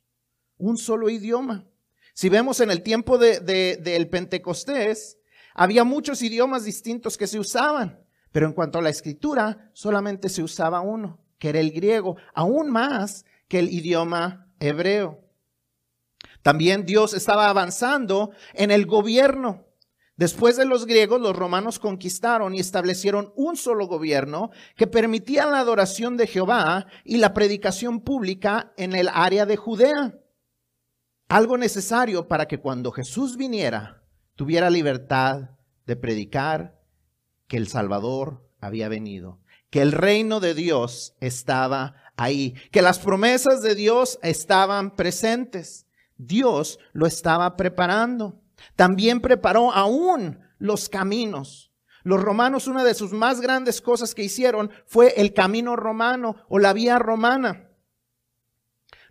Un 0.59 0.77
solo 0.77 1.09
idioma. 1.09 1.65
Si 2.13 2.29
vemos 2.29 2.61
en 2.61 2.71
el 2.71 2.83
tiempo 2.83 3.17
del 3.17 4.09
Pentecostés, 4.11 5.17
había 5.55 5.85
muchos 5.85 6.21
idiomas 6.21 6.67
distintos 6.67 7.17
que 7.17 7.27
se 7.27 7.39
usaban, 7.39 8.05
pero 8.31 8.47
en 8.47 8.53
cuanto 8.53 8.79
a 8.79 8.83
la 8.83 8.91
escritura, 8.91 9.71
solamente 9.73 10.29
se 10.29 10.43
usaba 10.43 10.83
uno 10.83 11.19
que 11.41 11.49
era 11.49 11.59
el 11.59 11.73
griego, 11.73 12.17
aún 12.35 12.71
más 12.71 13.25
que 13.49 13.59
el 13.59 13.73
idioma 13.73 14.47
hebreo. 14.61 15.25
También 16.43 16.87
Dios 16.87 17.15
estaba 17.15 17.49
avanzando 17.49 18.31
en 18.55 18.71
el 18.71 18.87
gobierno. 18.87 19.67
Después 20.17 20.57
de 20.57 20.67
los 20.67 20.85
griegos, 20.85 21.19
los 21.21 21.35
romanos 21.35 21.79
conquistaron 21.79 22.55
y 22.55 22.61
establecieron 22.61 23.33
un 23.37 23.57
solo 23.57 23.87
gobierno 23.87 24.51
que 24.77 24.87
permitía 24.87 25.47
la 25.47 25.61
adoración 25.61 26.19
de 26.19 26.27
Jehová 26.27 26.87
y 27.05 27.17
la 27.17 27.33
predicación 27.33 28.01
pública 28.01 28.73
en 28.77 28.95
el 28.95 29.09
área 29.09 29.47
de 29.47 29.57
Judea. 29.57 30.19
Algo 31.29 31.57
necesario 31.57 32.29
para 32.29 32.47
que 32.47 32.61
cuando 32.61 32.93
Jesús 32.93 33.39
viniera, 33.39 34.03
tuviera 34.37 34.69
libertad 34.69 35.51
de 35.87 35.97
predicar 35.97 36.79
que 37.47 37.57
el 37.57 37.69
Salvador 37.69 38.47
había 38.61 38.89
venido 38.91 39.40
que 39.71 39.81
el 39.81 39.93
reino 39.93 40.41
de 40.41 40.55
Dios 40.55 41.15
estaba 41.21 41.95
ahí, 42.17 42.55
que 42.71 42.83
las 42.83 42.99
promesas 42.99 43.63
de 43.63 43.75
Dios 43.75 44.19
estaban 44.23 44.97
presentes. 44.97 45.87
Dios 46.17 46.79
lo 46.93 47.07
estaba 47.07 47.57
preparando. 47.57 48.43
También 48.77 49.21
preparó 49.21 49.73
aún 49.73 50.41
los 50.59 50.89
caminos. 50.89 51.73
Los 52.03 52.21
romanos, 52.21 52.67
una 52.67 52.85
de 52.85 52.95
sus 52.95 53.13
más 53.13 53.41
grandes 53.41 53.81
cosas 53.81 54.15
que 54.15 54.25
hicieron 54.25 54.71
fue 54.87 55.15
el 55.17 55.33
camino 55.33 55.77
romano 55.77 56.37
o 56.49 56.59
la 56.59 56.73
vía 56.73 56.99
romana. 56.99 57.69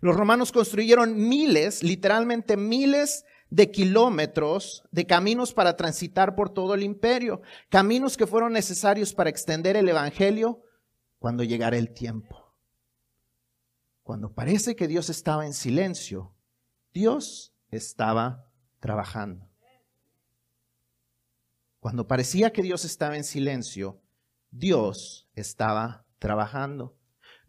Los 0.00 0.16
romanos 0.16 0.50
construyeron 0.52 1.28
miles, 1.28 1.82
literalmente 1.82 2.56
miles 2.56 3.24
de 3.50 3.70
kilómetros 3.70 4.84
de 4.92 5.06
caminos 5.06 5.52
para 5.52 5.76
transitar 5.76 6.34
por 6.34 6.50
todo 6.50 6.74
el 6.74 6.82
imperio, 6.82 7.42
caminos 7.68 8.16
que 8.16 8.26
fueron 8.26 8.52
necesarios 8.52 9.12
para 9.12 9.30
extender 9.30 9.76
el 9.76 9.88
Evangelio 9.88 10.62
cuando 11.18 11.42
llegara 11.42 11.76
el 11.76 11.92
tiempo. 11.92 12.54
Cuando 14.02 14.32
parece 14.32 14.74
que 14.74 14.88
Dios 14.88 15.10
estaba 15.10 15.46
en 15.46 15.52
silencio, 15.52 16.34
Dios 16.92 17.52
estaba 17.70 18.46
trabajando. 18.80 19.48
Cuando 21.80 22.06
parecía 22.06 22.52
que 22.52 22.62
Dios 22.62 22.84
estaba 22.84 23.16
en 23.16 23.24
silencio, 23.24 24.00
Dios 24.50 25.28
estaba 25.34 26.04
trabajando. 26.18 26.96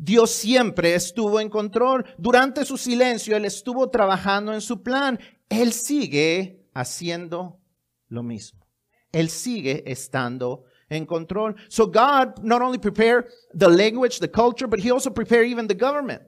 Dios 0.04 0.32
siempre 0.32 0.96
estuvo 0.96 1.40
en 1.40 1.48
control. 1.48 2.04
Durante 2.18 2.66
su 2.66 2.76
silencio, 2.76 3.38
Él 3.38 3.46
estuvo 3.46 3.88
trabajando 3.92 4.52
en 4.52 4.60
su 4.60 4.82
plan. 4.82 5.20
Él 5.48 5.72
sigue 5.74 6.66
haciendo 6.74 7.60
lo 8.08 8.24
mismo. 8.24 8.66
Él 9.12 9.30
sigue 9.30 9.84
estando 9.86 10.64
en 10.90 11.06
control. 11.06 11.56
So 11.70 11.86
God 11.86 12.42
not 12.42 12.64
only 12.64 12.80
prepared 12.80 13.28
the 13.54 13.70
language, 13.70 14.20
the 14.20 14.28
culture, 14.28 14.68
but 14.68 14.80
he 14.80 14.90
also 14.90 15.12
prepared 15.12 15.48
even 15.48 15.68
the 15.68 15.76
government. 15.76 16.24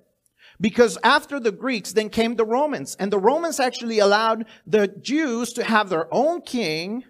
Because 0.62 1.00
after 1.02 1.40
the 1.40 1.52
Greeks, 1.52 1.94
then 1.94 2.10
came 2.10 2.36
the 2.36 2.46
Romans. 2.46 2.96
And 3.00 3.12
the 3.12 3.18
Romans 3.18 3.60
actually 3.60 3.98
allowed 3.98 4.46
the 4.68 4.88
Jews 4.88 5.52
to 5.54 5.64
have 5.64 5.90
their 5.90 6.08
own 6.14 6.42
king 6.42 7.06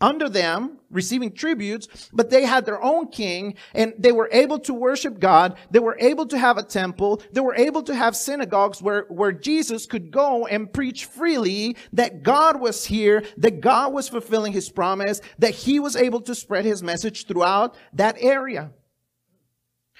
under 0.00 0.28
them, 0.28 0.78
receiving 0.90 1.32
tributes, 1.32 2.08
but 2.12 2.30
they 2.30 2.44
had 2.44 2.64
their 2.64 2.80
own 2.82 3.08
king 3.08 3.54
and 3.74 3.94
they 3.98 4.12
were 4.12 4.28
able 4.32 4.58
to 4.60 4.72
worship 4.72 5.18
God. 5.18 5.56
They 5.70 5.80
were 5.80 5.96
able 5.98 6.26
to 6.26 6.38
have 6.38 6.56
a 6.56 6.62
temple. 6.62 7.20
They 7.32 7.40
were 7.40 7.56
able 7.56 7.82
to 7.82 7.94
have 7.94 8.16
synagogues 8.16 8.80
where, 8.80 9.06
where 9.08 9.32
Jesus 9.32 9.86
could 9.86 10.10
go 10.10 10.46
and 10.46 10.72
preach 10.72 11.06
freely 11.06 11.76
that 11.92 12.22
God 12.22 12.60
was 12.60 12.86
here, 12.86 13.24
that 13.38 13.60
God 13.60 13.92
was 13.92 14.08
fulfilling 14.08 14.52
his 14.52 14.70
promise, 14.70 15.20
that 15.38 15.54
he 15.54 15.80
was 15.80 15.96
able 15.96 16.20
to 16.22 16.34
spread 16.34 16.64
his 16.64 16.82
message 16.82 17.26
throughout 17.26 17.76
that 17.92 18.16
area. 18.20 18.70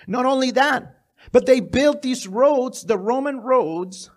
Not 0.06 0.26
only 0.26 0.52
that, 0.52 0.94
but 1.32 1.46
they 1.46 1.58
built 1.58 2.02
these 2.02 2.28
roads, 2.28 2.84
the 2.84 2.98
Roman 2.98 3.40
roads, 3.40 4.10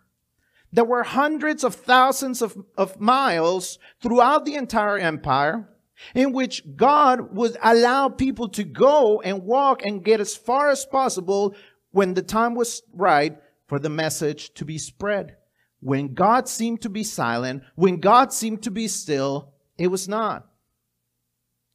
that 0.73 0.87
were 0.87 1.03
hundreds 1.03 1.63
of 1.63 1.75
thousands 1.75 2.41
of, 2.41 2.57
of 2.77 2.99
miles 2.99 3.77
throughout 4.01 4.45
the 4.45 4.55
entire 4.55 4.97
empire, 4.97 5.67
in 6.15 6.31
which 6.31 6.63
God 6.75 7.35
would 7.35 7.57
allow 7.61 8.09
people 8.09 8.49
to 8.49 8.63
go 8.63 9.21
and 9.21 9.43
walk 9.43 9.85
and 9.85 10.03
get 10.03 10.19
as 10.19 10.35
far 10.35 10.69
as 10.69 10.85
possible 10.85 11.55
when 11.91 12.13
the 12.13 12.21
time 12.21 12.55
was 12.55 12.81
right 12.93 13.37
for 13.67 13.79
the 13.79 13.89
message 13.89 14.53
to 14.55 14.65
be 14.65 14.77
spread. 14.77 15.35
When 15.79 16.13
God 16.13 16.47
seemed 16.47 16.81
to 16.81 16.89
be 16.89 17.03
silent, 17.03 17.63
when 17.75 17.99
God 17.99 18.31
seemed 18.31 18.63
to 18.63 18.71
be 18.71 18.87
still, 18.87 19.53
it 19.77 19.87
was 19.87 20.07
not. 20.07 20.47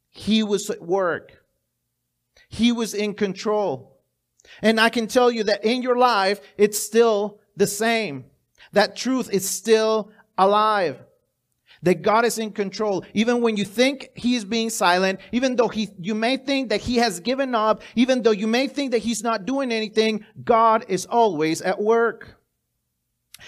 He 0.09 0.43
was 0.43 0.69
at 0.69 0.81
work. 0.81 1.43
He 2.49 2.71
was 2.71 2.93
in 2.93 3.13
control. 3.13 3.99
And 4.61 4.79
I 4.79 4.89
can 4.89 5.07
tell 5.07 5.29
you 5.29 5.43
that 5.43 5.65
in 5.65 5.81
your 5.81 5.97
life, 5.97 6.39
it's 6.57 6.79
still 6.79 7.39
the 7.55 7.67
same. 7.67 8.25
That 8.71 8.95
truth 8.95 9.29
is 9.31 9.49
still 9.49 10.11
alive. 10.37 10.97
That 11.87 12.01
God 12.01 12.25
is 12.25 12.37
in 12.37 12.51
control. 12.51 13.05
Even 13.13 13.39
when 13.39 13.55
you 13.55 13.63
think 13.63 14.09
He 14.13 14.35
is 14.35 14.43
being 14.43 14.69
silent, 14.69 15.21
even 15.31 15.55
though 15.55 15.69
he, 15.69 15.87
you 16.01 16.15
may 16.15 16.35
think 16.35 16.67
that 16.67 16.81
He 16.81 16.97
has 16.97 17.21
given 17.21 17.55
up, 17.55 17.81
even 17.95 18.23
though 18.23 18.31
you 18.31 18.45
may 18.45 18.67
think 18.67 18.91
that 18.91 18.97
He's 18.97 19.23
not 19.23 19.45
doing 19.45 19.71
anything, 19.71 20.25
God 20.43 20.83
is 20.89 21.05
always 21.05 21.61
at 21.61 21.81
work. 21.81 22.36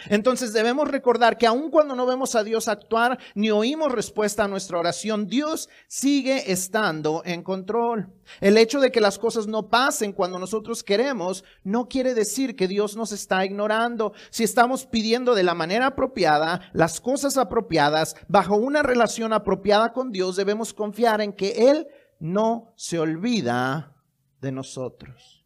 Entonces 0.08 0.54
debemos 0.54 0.88
recordar 0.88 1.38
que 1.38 1.48
aun 1.48 1.70
cuando 1.70 1.96
no 1.96 2.06
vemos 2.06 2.36
a 2.36 2.44
Dios 2.44 2.68
actuar 2.68 3.20
ni 3.36 3.52
oímos 3.52 3.92
respuesta 3.92 4.44
a 4.44 4.48
nuestra 4.48 4.80
oración, 4.80 5.28
Dios 5.28 5.70
sigue 5.88 6.52
estando 6.52 7.22
en 7.26 7.44
control. 7.44 8.14
El 8.42 8.58
hecho 8.58 8.80
de 8.80 8.92
que 8.92 9.02
las 9.02 9.18
cosas 9.20 9.48
no 9.48 9.70
pasen 9.70 10.14
cuando 10.14 10.40
nosotros 10.40 10.84
queremos 10.84 11.44
no 11.64 11.88
quiere 11.88 12.14
decir 12.14 12.56
que 12.56 12.68
Dios 12.68 12.96
nos 12.96 13.12
está 13.12 13.46
ignorando. 13.46 14.14
Si 14.30 14.44
estamos 14.44 14.86
pidiendo 14.86 15.36
de 15.36 15.44
la 15.44 15.56
manera 15.56 15.88
apropiada, 15.88 16.62
las 16.74 17.02
cosas 17.02 17.38
apropiadas, 17.38 18.16
bajo 18.28 18.56
una 18.56 18.84
relación 18.84 19.34
apropiada 19.34 19.94
con 19.94 20.12
Dios, 20.12 20.36
debemos 20.36 20.74
confiar 20.74 21.22
en 21.22 21.34
que 21.34 21.70
Él 21.70 21.88
no 22.20 22.74
se 22.76 23.00
olvida 23.00 23.96
de 24.42 24.52
nosotros. 24.52 25.39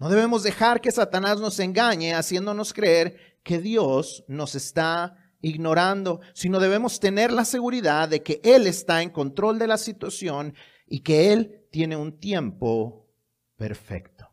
No 0.00 0.08
debemos 0.08 0.42
dejar 0.42 0.80
que 0.80 0.90
Satanás 0.90 1.40
nos 1.40 1.60
engañe 1.60 2.14
haciéndonos 2.14 2.72
creer 2.72 3.38
que 3.42 3.58
Dios 3.58 4.24
nos 4.28 4.54
está 4.54 5.14
ignorando, 5.42 6.20
sino 6.32 6.58
debemos 6.58 7.00
tener 7.00 7.30
la 7.30 7.44
seguridad 7.44 8.08
de 8.08 8.22
que 8.22 8.40
Él 8.42 8.66
está 8.66 9.02
en 9.02 9.10
control 9.10 9.58
de 9.58 9.66
la 9.66 9.76
situación 9.76 10.54
y 10.86 11.00
que 11.00 11.34
Él 11.34 11.66
tiene 11.70 11.98
un 11.98 12.18
tiempo 12.18 13.10
perfecto. 13.56 14.26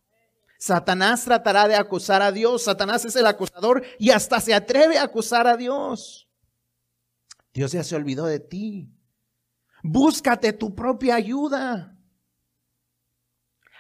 Satanás 0.58 1.26
tratará 1.26 1.68
de 1.68 1.76
acusar 1.76 2.22
a 2.22 2.32
Dios, 2.32 2.64
Satanás 2.64 3.04
es 3.04 3.18
el 3.18 3.28
acusador 3.28 3.84
y 4.00 4.12
hasta 4.12 4.40
se 4.40 4.54
atreve 4.54 4.98
a 4.98 5.04
acusar 5.04 5.48
a 5.48 5.58
Dios. 5.58 6.30
Dios 7.54 7.74
ya 7.74 7.84
se 7.84 7.96
olvidó 7.98 8.26
de 8.26 8.40
ti. 8.40 8.90
Búscate 9.84 10.54
tu 10.54 10.74
propia 10.74 11.16
ayuda. 11.16 11.97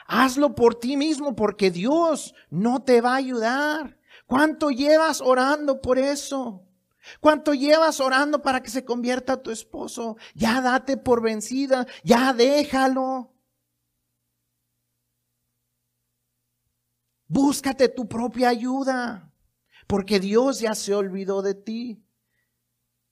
Hazlo 0.08 0.56
por 0.56 0.76
ti 0.76 0.96
mismo 0.96 1.36
porque 1.36 1.70
Dios 1.70 2.34
no 2.50 2.81
te 2.81 3.01
va 3.01 3.14
a 3.14 3.18
ayudar. 3.18 4.00
¿Cuánto 4.25 4.70
llevas 4.72 5.20
orando 5.22 5.81
por 5.81 6.00
eso? 6.00 6.66
¿Cuánto 7.20 7.53
llevas 7.53 8.00
orando 8.00 8.42
para 8.42 8.64
que 8.64 8.70
se 8.70 8.86
convierta 8.86 9.42
tu 9.42 9.51
esposo? 9.51 10.16
Ya 10.34 10.62
date 10.62 10.96
por 10.96 11.22
vencida, 11.22 11.86
ya 12.03 12.34
déjalo. 12.34 13.34
Búscate 17.27 17.90
tu 17.90 18.08
propia 18.08 18.48
ayuda, 18.48 19.34
porque 19.88 20.22
Dios 20.22 20.62
ya 20.62 20.74
se 20.74 20.96
olvidó 20.96 21.42
de 21.42 21.55
ti. 21.55 22.05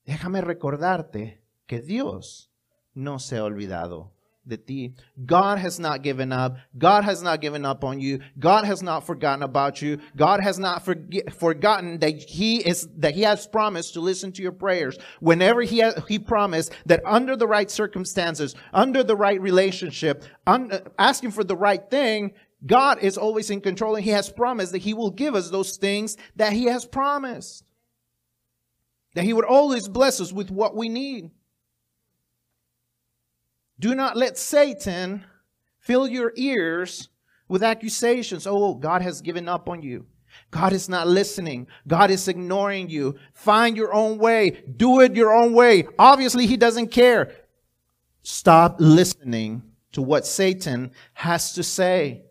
Déjame 0.04 0.40
recordarte 0.40 1.44
que 1.66 1.82
Dios 1.82 2.50
no 2.94 3.18
se 3.18 3.36
ha 3.36 3.44
olvidado 3.44 4.15
de 4.46 4.56
ti. 4.56 4.94
God 5.24 5.58
has 5.58 5.78
not 5.78 6.02
given 6.02 6.32
up. 6.32 6.56
God 6.78 7.04
has 7.04 7.22
not 7.22 7.40
given 7.40 7.64
up 7.64 7.84
on 7.84 8.00
you. 8.00 8.20
God 8.38 8.64
has 8.64 8.82
not 8.82 9.06
forgotten 9.06 9.42
about 9.42 9.82
you. 9.82 9.98
God 10.16 10.40
has 10.40 10.58
not 10.58 10.84
forget, 10.84 11.32
forgotten 11.34 11.98
that 11.98 12.16
he 12.16 12.58
is 12.58 12.88
that 12.98 13.14
he 13.14 13.22
has 13.22 13.46
promised 13.46 13.94
to 13.94 14.00
listen 14.00 14.32
to 14.32 14.42
your 14.42 14.52
prayers. 14.52 14.98
Whenever 15.20 15.62
he 15.62 15.78
has, 15.78 16.00
he 16.08 16.18
promised 16.18 16.72
that 16.86 17.02
under 17.04 17.36
the 17.36 17.46
right 17.46 17.70
circumstances, 17.70 18.54
under 18.72 19.02
the 19.02 19.16
right 19.16 19.40
relationship, 19.40 20.24
un, 20.46 20.70
asking 20.98 21.32
for 21.32 21.44
the 21.44 21.56
right 21.56 21.90
thing, 21.90 22.32
God 22.64 22.98
is 23.00 23.18
always 23.18 23.50
in 23.50 23.60
control 23.60 23.96
and 23.96 24.04
he 24.04 24.10
has 24.10 24.30
promised 24.30 24.72
that 24.72 24.78
he 24.78 24.94
will 24.94 25.10
give 25.10 25.34
us 25.34 25.50
those 25.50 25.76
things 25.76 26.16
that 26.36 26.52
he 26.52 26.64
has 26.64 26.86
promised. 26.86 27.64
That 29.14 29.24
he 29.24 29.32
would 29.32 29.44
always 29.44 29.88
bless 29.88 30.20
us 30.20 30.32
with 30.32 30.50
what 30.50 30.76
we 30.76 30.88
need. 30.88 31.30
Do 33.78 33.94
not 33.94 34.16
let 34.16 34.38
Satan 34.38 35.24
fill 35.78 36.08
your 36.08 36.32
ears 36.36 37.08
with 37.48 37.62
accusations. 37.62 38.46
Oh, 38.46 38.74
God 38.74 39.02
has 39.02 39.20
given 39.20 39.48
up 39.48 39.68
on 39.68 39.82
you. 39.82 40.06
God 40.50 40.72
is 40.72 40.88
not 40.88 41.06
listening. 41.06 41.66
God 41.86 42.10
is 42.10 42.28
ignoring 42.28 42.88
you. 42.88 43.16
Find 43.32 43.76
your 43.76 43.94
own 43.94 44.18
way. 44.18 44.62
Do 44.76 45.00
it 45.00 45.14
your 45.14 45.34
own 45.34 45.52
way. 45.52 45.86
Obviously, 45.98 46.46
He 46.46 46.56
doesn't 46.56 46.88
care. 46.88 47.32
Stop 48.22 48.76
listening 48.78 49.62
to 49.92 50.02
what 50.02 50.26
Satan 50.26 50.90
has 51.14 51.52
to 51.54 51.62
say. 51.62 52.22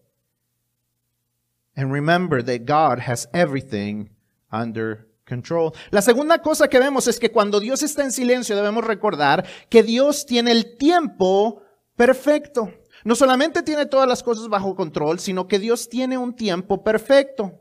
And 1.76 1.92
remember 1.92 2.42
that 2.42 2.66
God 2.66 3.00
has 3.00 3.28
everything 3.34 4.10
under 4.52 5.08
control. 5.28 5.72
La 5.92 6.02
segunda 6.02 6.42
cosa 6.42 6.68
que 6.68 6.80
vemos 6.80 7.08
es 7.08 7.20
que 7.20 7.32
cuando 7.32 7.60
Dios 7.60 7.84
está 7.84 8.04
en 8.04 8.12
silencio 8.12 8.56
debemos 8.56 8.84
recordar 8.84 9.46
que 9.70 9.84
Dios 9.84 10.26
tiene 10.26 10.52
el 10.52 10.78
tiempo 10.78 11.62
perfecto. 11.96 12.72
No 13.04 13.16
solamente 13.16 13.62
tiene 13.64 13.86
todas 13.86 14.08
las 14.08 14.24
cosas 14.24 14.48
bajo 14.48 14.76
control, 14.76 15.20
sino 15.20 15.48
que 15.48 15.60
Dios 15.60 15.90
tiene 15.90 16.18
un 16.18 16.36
tiempo 16.36 16.84
perfecto. 16.84 17.60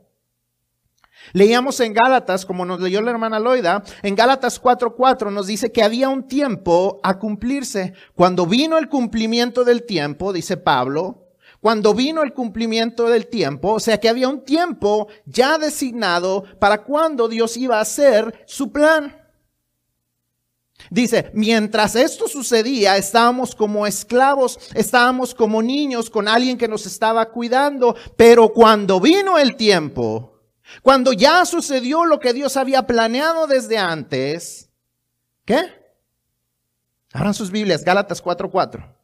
Leíamos 1.33 1.79
en 1.79 1.93
Gálatas, 1.93 2.45
como 2.45 2.65
nos 2.65 2.81
leyó 2.81 3.01
la 3.01 3.11
hermana 3.11 3.39
Loida, 3.39 3.83
en 4.03 4.15
Gálatas 4.15 4.61
4:4 4.61 5.31
nos 5.31 5.47
dice 5.47 5.71
que 5.71 5.83
había 5.83 6.09
un 6.09 6.27
tiempo 6.27 6.99
a 7.03 7.19
cumplirse. 7.19 7.93
Cuando 8.15 8.45
vino 8.45 8.77
el 8.77 8.89
cumplimiento 8.89 9.63
del 9.63 9.83
tiempo, 9.83 10.33
dice 10.33 10.57
Pablo, 10.57 11.24
cuando 11.65 11.95
vino 11.95 12.21
el 12.21 12.31
cumplimiento 12.31 13.09
del 13.09 13.25
tiempo, 13.25 13.73
o 13.73 13.79
sea 13.79 13.99
que 13.99 14.07
había 14.07 14.29
un 14.29 14.45
tiempo 14.45 15.07
ya 15.25 15.57
designado 15.57 16.43
para 16.59 16.83
cuando 16.83 17.27
Dios 17.27 17.57
iba 17.57 17.79
a 17.79 17.81
hacer 17.81 18.43
su 18.45 18.71
plan. 18.71 19.19
Dice, 20.91 21.31
mientras 21.33 21.95
esto 21.95 22.27
sucedía, 22.27 22.97
estábamos 22.97 23.55
como 23.55 23.87
esclavos, 23.87 24.59
estábamos 24.75 25.33
como 25.33 25.63
niños 25.63 26.11
con 26.11 26.27
alguien 26.27 26.59
que 26.59 26.67
nos 26.67 26.85
estaba 26.85 27.31
cuidando, 27.31 27.95
pero 28.15 28.53
cuando 28.53 28.99
vino 28.99 29.39
el 29.39 29.55
tiempo, 29.55 30.43
cuando 30.83 31.13
ya 31.13 31.45
sucedió 31.45 32.05
lo 32.05 32.19
que 32.19 32.33
Dios 32.33 32.57
había 32.57 32.85
planeado 32.85 33.47
desde 33.47 33.79
antes, 33.79 34.69
¿qué? 35.45 35.63
Abran 37.11 37.33
sus 37.33 37.49
Biblias, 37.49 37.83
Gálatas 37.83 38.21
4:4. 38.21 38.94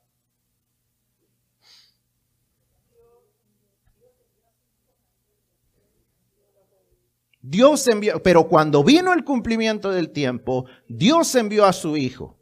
Dios 7.51 7.85
envió, 7.89 8.23
pero 8.23 8.47
cuando 8.47 8.81
vino 8.81 9.11
el 9.11 9.25
cumplimiento 9.25 9.91
del 9.91 10.11
tiempo, 10.11 10.67
Dios 10.87 11.35
envió 11.35 11.65
a 11.65 11.73
su 11.73 11.97
Hijo. 11.97 12.37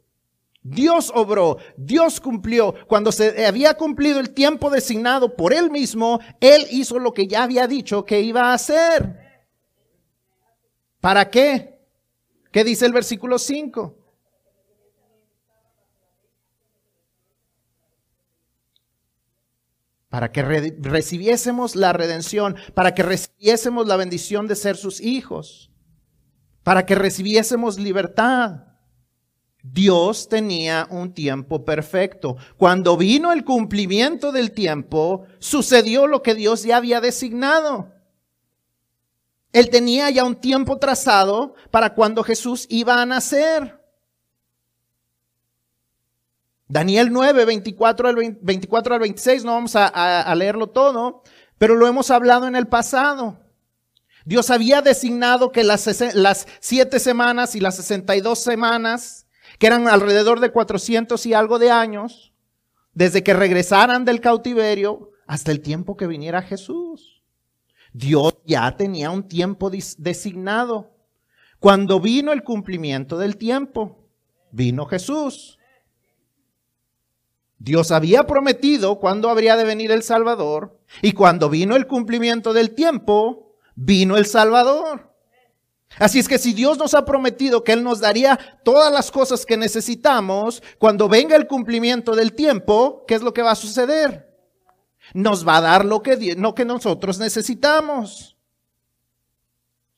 Dios 0.62 1.10
obró, 1.12 1.56
Dios 1.76 2.20
cumplió. 2.20 2.76
Cuando 2.86 3.10
se 3.10 3.44
había 3.44 3.74
cumplido 3.74 4.20
el 4.20 4.30
tiempo 4.30 4.70
designado 4.70 5.34
por 5.34 5.52
Él 5.52 5.68
mismo, 5.68 6.20
Él 6.40 6.64
hizo 6.70 7.00
lo 7.00 7.12
que 7.12 7.26
ya 7.26 7.42
había 7.42 7.66
dicho 7.66 8.04
que 8.04 8.20
iba 8.20 8.50
a 8.50 8.54
hacer. 8.54 9.18
¿Para 11.00 11.28
qué? 11.28 11.80
¿Qué 12.52 12.62
dice 12.62 12.86
el 12.86 12.92
versículo 12.92 13.40
5? 13.40 13.96
Para 20.10 20.32
que 20.32 20.42
recibiésemos 20.42 21.76
la 21.76 21.92
redención, 21.92 22.56
para 22.74 22.94
que 22.94 23.04
recibiésemos 23.04 23.86
la 23.86 23.96
bendición 23.96 24.48
de 24.48 24.56
ser 24.56 24.76
sus 24.76 25.00
hijos, 25.00 25.70
para 26.64 26.84
que 26.84 26.96
recibiésemos 26.96 27.78
libertad. 27.78 28.64
Dios 29.62 30.28
tenía 30.28 30.88
un 30.90 31.14
tiempo 31.14 31.64
perfecto. 31.64 32.36
Cuando 32.56 32.96
vino 32.96 33.32
el 33.32 33.44
cumplimiento 33.44 34.32
del 34.32 34.50
tiempo, 34.50 35.26
sucedió 35.38 36.06
lo 36.06 36.22
que 36.22 36.34
Dios 36.34 36.64
ya 36.64 36.78
había 36.78 37.00
designado. 37.00 37.92
Él 39.52 39.70
tenía 39.70 40.10
ya 40.10 40.24
un 40.24 40.36
tiempo 40.36 40.78
trazado 40.78 41.54
para 41.70 41.94
cuando 41.94 42.24
Jesús 42.24 42.66
iba 42.68 43.00
a 43.00 43.06
nacer. 43.06 43.79
Daniel 46.70 47.12
9, 47.12 47.46
24 47.46 48.08
al, 48.08 48.38
24 48.40 48.94
al 48.94 49.00
26, 49.00 49.44
no 49.44 49.54
vamos 49.54 49.72
a, 49.74 50.32
leerlo 50.36 50.68
todo, 50.68 51.24
pero 51.58 51.74
lo 51.74 51.88
hemos 51.88 52.12
hablado 52.12 52.46
en 52.46 52.54
el 52.54 52.68
pasado. 52.68 53.40
Dios 54.24 54.50
había 54.50 54.80
designado 54.80 55.50
que 55.50 55.64
las, 55.64 56.14
las 56.14 56.46
siete 56.60 57.00
semanas 57.00 57.56
y 57.56 57.60
las 57.60 57.74
62 57.74 58.38
semanas, 58.38 59.26
que 59.58 59.66
eran 59.66 59.88
alrededor 59.88 60.38
de 60.38 60.52
400 60.52 61.26
y 61.26 61.34
algo 61.34 61.58
de 61.58 61.72
años, 61.72 62.32
desde 62.94 63.24
que 63.24 63.34
regresaran 63.34 64.04
del 64.04 64.20
cautiverio 64.20 65.10
hasta 65.26 65.50
el 65.50 65.62
tiempo 65.62 65.96
que 65.96 66.06
viniera 66.06 66.40
Jesús. 66.40 67.24
Dios 67.92 68.38
ya 68.46 68.76
tenía 68.76 69.10
un 69.10 69.26
tiempo 69.26 69.72
designado. 69.98 70.92
Cuando 71.58 71.98
vino 71.98 72.30
el 72.30 72.44
cumplimiento 72.44 73.18
del 73.18 73.36
tiempo, 73.36 74.06
vino 74.52 74.86
Jesús. 74.86 75.56
Dios 77.60 77.90
había 77.90 78.26
prometido 78.26 78.98
cuándo 78.98 79.28
habría 79.28 79.54
de 79.54 79.64
venir 79.64 79.92
el 79.92 80.02
Salvador 80.02 80.80
y 81.02 81.12
cuando 81.12 81.50
vino 81.50 81.76
el 81.76 81.86
cumplimiento 81.86 82.54
del 82.54 82.70
tiempo, 82.74 83.54
vino 83.74 84.16
el 84.16 84.24
Salvador. 84.24 85.14
Así 85.98 86.18
es 86.18 86.26
que 86.26 86.38
si 86.38 86.54
Dios 86.54 86.78
nos 86.78 86.94
ha 86.94 87.04
prometido 87.04 87.62
que 87.62 87.72
Él 87.72 87.84
nos 87.84 88.00
daría 88.00 88.38
todas 88.64 88.90
las 88.90 89.10
cosas 89.10 89.44
que 89.44 89.58
necesitamos, 89.58 90.62
cuando 90.78 91.06
venga 91.06 91.36
el 91.36 91.46
cumplimiento 91.46 92.16
del 92.16 92.32
tiempo, 92.32 93.04
¿qué 93.06 93.14
es 93.14 93.22
lo 93.22 93.34
que 93.34 93.42
va 93.42 93.50
a 93.50 93.56
suceder? 93.56 94.34
Nos 95.12 95.46
va 95.46 95.58
a 95.58 95.60
dar 95.60 95.84
lo 95.84 96.02
que, 96.02 96.36
lo 96.36 96.54
que 96.54 96.64
nosotros 96.64 97.18
necesitamos. 97.18 98.38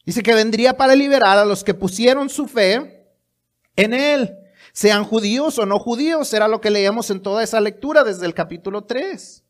Dice 0.05 0.25
que 0.25 0.35
vendría 0.35 0.77
para 0.77 0.97
liberar 0.97 1.39
a 1.39 1.45
los 1.45 1.63
que 1.63 1.75
pusieron 1.75 2.29
su 2.29 2.49
fe 2.49 3.07
en 3.77 3.95
Él 3.95 4.42
sean 4.73 5.05
judíos 5.05 5.59
o 5.59 5.67
no 5.67 5.79
judíos, 5.79 6.33
era 6.33 6.49
lo 6.49 6.61
que 6.61 6.71
leíamos 6.71 7.11
en 7.11 7.21
toda 7.21 7.43
esa 7.43 7.61
lectura 7.61 8.05
desde 8.05 8.27
el 8.27 8.35
capítulo 8.35 8.85
3. 8.85 9.45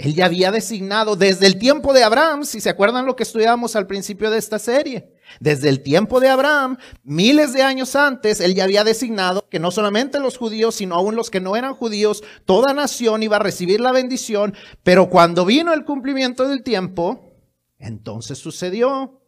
Él 0.00 0.14
ya 0.14 0.24
había 0.24 0.50
designado 0.50 1.14
desde 1.14 1.46
el 1.46 1.58
tiempo 1.58 1.92
de 1.92 2.02
Abraham, 2.02 2.44
si 2.44 2.62
se 2.62 2.70
acuerdan 2.70 3.04
lo 3.04 3.16
que 3.16 3.22
estudiábamos 3.22 3.76
al 3.76 3.86
principio 3.86 4.30
de 4.30 4.38
esta 4.38 4.58
serie, 4.58 5.12
desde 5.40 5.68
el 5.68 5.82
tiempo 5.82 6.20
de 6.20 6.30
Abraham, 6.30 6.78
miles 7.02 7.52
de 7.52 7.62
años 7.62 7.94
antes, 7.94 8.40
él 8.40 8.54
ya 8.54 8.64
había 8.64 8.82
designado 8.82 9.46
que 9.50 9.58
no 9.58 9.70
solamente 9.70 10.18
los 10.18 10.38
judíos, 10.38 10.76
sino 10.76 10.94
aún 10.94 11.16
los 11.16 11.28
que 11.28 11.40
no 11.40 11.54
eran 11.54 11.74
judíos, 11.74 12.22
toda 12.46 12.72
nación 12.72 13.22
iba 13.22 13.36
a 13.36 13.40
recibir 13.40 13.80
la 13.80 13.92
bendición, 13.92 14.54
pero 14.82 15.10
cuando 15.10 15.44
vino 15.44 15.74
el 15.74 15.84
cumplimiento 15.84 16.48
del 16.48 16.62
tiempo, 16.62 17.34
entonces 17.78 18.38
sucedió. 18.38 19.19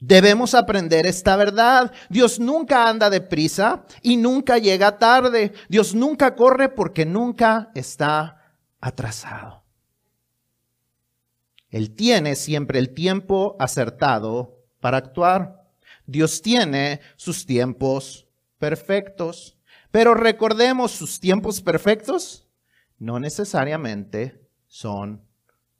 Debemos 0.00 0.54
aprender 0.54 1.06
esta 1.06 1.36
verdad. 1.36 1.92
Dios 2.08 2.40
nunca 2.40 2.88
anda 2.88 3.10
deprisa 3.10 3.84
y 4.02 4.16
nunca 4.16 4.58
llega 4.58 4.98
tarde. 4.98 5.52
Dios 5.68 5.94
nunca 5.94 6.34
corre 6.34 6.70
porque 6.70 7.04
nunca 7.04 7.70
está 7.74 8.54
atrasado. 8.80 9.62
Él 11.68 11.94
tiene 11.94 12.34
siempre 12.34 12.78
el 12.78 12.94
tiempo 12.94 13.56
acertado 13.60 14.58
para 14.80 14.96
actuar. 14.96 15.70
Dios 16.06 16.42
tiene 16.42 17.00
sus 17.16 17.44
tiempos 17.44 18.26
perfectos. 18.58 19.56
Pero 19.90 20.14
recordemos, 20.14 20.92
sus 20.92 21.20
tiempos 21.20 21.60
perfectos 21.60 22.48
no 22.98 23.20
necesariamente 23.20 24.48
son 24.66 25.22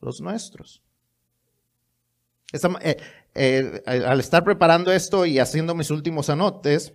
los 0.00 0.20
nuestros. 0.20 0.82
Eh, 3.42 3.82
al 3.86 4.20
estar 4.20 4.44
preparando 4.44 4.92
esto 4.92 5.24
y 5.24 5.38
haciendo 5.38 5.74
mis 5.74 5.90
últimos 5.90 6.28
anotes, 6.28 6.92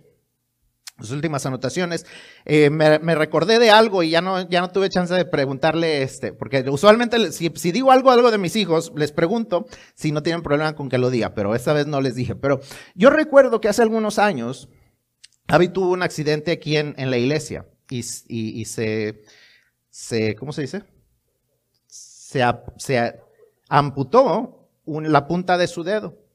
mis 0.96 1.10
últimas 1.10 1.44
anotaciones, 1.44 2.06
eh, 2.44 2.70
me, 2.70 3.14
recordé 3.16 3.58
de 3.58 3.70
algo 3.70 4.04
y 4.04 4.10
ya 4.10 4.20
no, 4.20 4.48
ya 4.48 4.60
no 4.60 4.70
tuve 4.70 4.88
chance 4.88 5.12
de 5.12 5.24
preguntarle, 5.24 6.02
este, 6.02 6.32
porque 6.32 6.64
usualmente 6.70 7.32
si, 7.32 7.50
digo 7.72 7.90
algo, 7.90 8.12
algo 8.12 8.30
de 8.30 8.38
mis 8.38 8.54
hijos, 8.54 8.92
les 8.94 9.10
pregunto 9.10 9.66
si 9.96 10.12
no 10.12 10.22
tienen 10.22 10.42
problema 10.42 10.76
con 10.76 10.88
que 10.88 10.98
lo 10.98 11.10
diga, 11.10 11.34
pero 11.34 11.52
esta 11.56 11.72
vez 11.72 11.88
no 11.88 12.00
les 12.00 12.14
dije. 12.14 12.36
Pero 12.36 12.60
yo 12.94 13.10
recuerdo 13.10 13.60
que 13.60 13.68
hace 13.68 13.82
algunos 13.82 14.20
años, 14.20 14.68
Abby 15.48 15.66
tuvo 15.66 15.90
un 15.90 16.04
accidente 16.04 16.52
aquí 16.52 16.76
en, 16.76 16.94
en 16.96 17.10
la 17.10 17.18
iglesia 17.18 17.66
y, 17.90 18.04
y, 18.28 18.64
se, 18.66 19.20
se, 19.90 20.36
¿cómo 20.36 20.52
se 20.52 20.62
dice? 20.62 20.84
Se, 21.88 22.40
se 22.78 23.20
amputó 23.68 24.70
la 24.86 25.26
punta 25.26 25.58
de 25.58 25.66
su 25.66 25.82
dedo. 25.82 26.25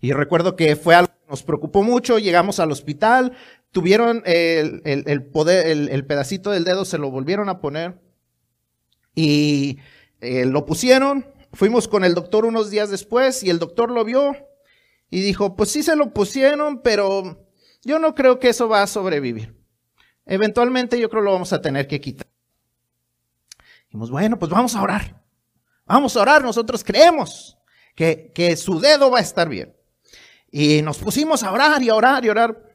Y 0.00 0.12
recuerdo 0.12 0.56
que 0.56 0.76
fue 0.76 0.94
algo 0.94 1.12
que 1.12 1.30
nos 1.30 1.42
preocupó 1.42 1.82
mucho, 1.82 2.18
llegamos 2.18 2.60
al 2.60 2.70
hospital, 2.70 3.32
tuvieron 3.70 4.22
el, 4.26 4.82
el, 4.84 6.06
pedacito 6.06 6.50
del 6.50 6.64
dedo, 6.64 6.84
se 6.84 6.98
lo 6.98 7.10
volvieron 7.10 7.48
a 7.48 7.60
poner 7.60 8.00
y 9.14 9.78
eh, 10.20 10.44
lo 10.44 10.66
pusieron. 10.66 11.26
Fuimos 11.52 11.88
con 11.88 12.04
el 12.04 12.14
doctor 12.14 12.44
unos 12.44 12.70
días 12.70 12.90
después 12.90 13.42
y 13.42 13.50
el 13.50 13.58
doctor 13.58 13.90
lo 13.90 14.04
vio 14.04 14.36
y 15.10 15.20
dijo, 15.20 15.56
pues 15.56 15.70
sí 15.70 15.82
se 15.82 15.96
lo 15.96 16.12
pusieron, 16.12 16.80
pero 16.82 17.46
yo 17.82 17.98
no 17.98 18.14
creo 18.14 18.38
que 18.38 18.48
eso 18.48 18.68
va 18.68 18.82
a 18.82 18.86
sobrevivir. 18.86 19.54
Eventualmente 20.24 20.98
yo 21.00 21.10
creo 21.10 21.22
lo 21.22 21.32
vamos 21.32 21.52
a 21.52 21.60
tener 21.60 21.86
que 21.86 22.00
quitar. 22.00 22.26
Dijimos, 23.86 24.10
bueno, 24.10 24.38
pues 24.38 24.50
vamos 24.50 24.74
a 24.74 24.82
orar. 24.82 25.22
Vamos 25.84 26.16
a 26.16 26.22
orar, 26.22 26.42
nosotros 26.42 26.84
creemos 26.84 27.58
que, 27.94 28.32
que 28.34 28.56
su 28.56 28.80
dedo 28.80 29.10
va 29.10 29.18
a 29.18 29.22
estar 29.22 29.48
bien. 29.48 29.74
Y 30.50 30.82
nos 30.82 30.98
pusimos 30.98 31.42
a 31.42 31.52
orar 31.52 31.82
y 31.82 31.88
a 31.88 31.94
orar 31.94 32.24
y 32.24 32.28
a 32.28 32.32
orar. 32.32 32.72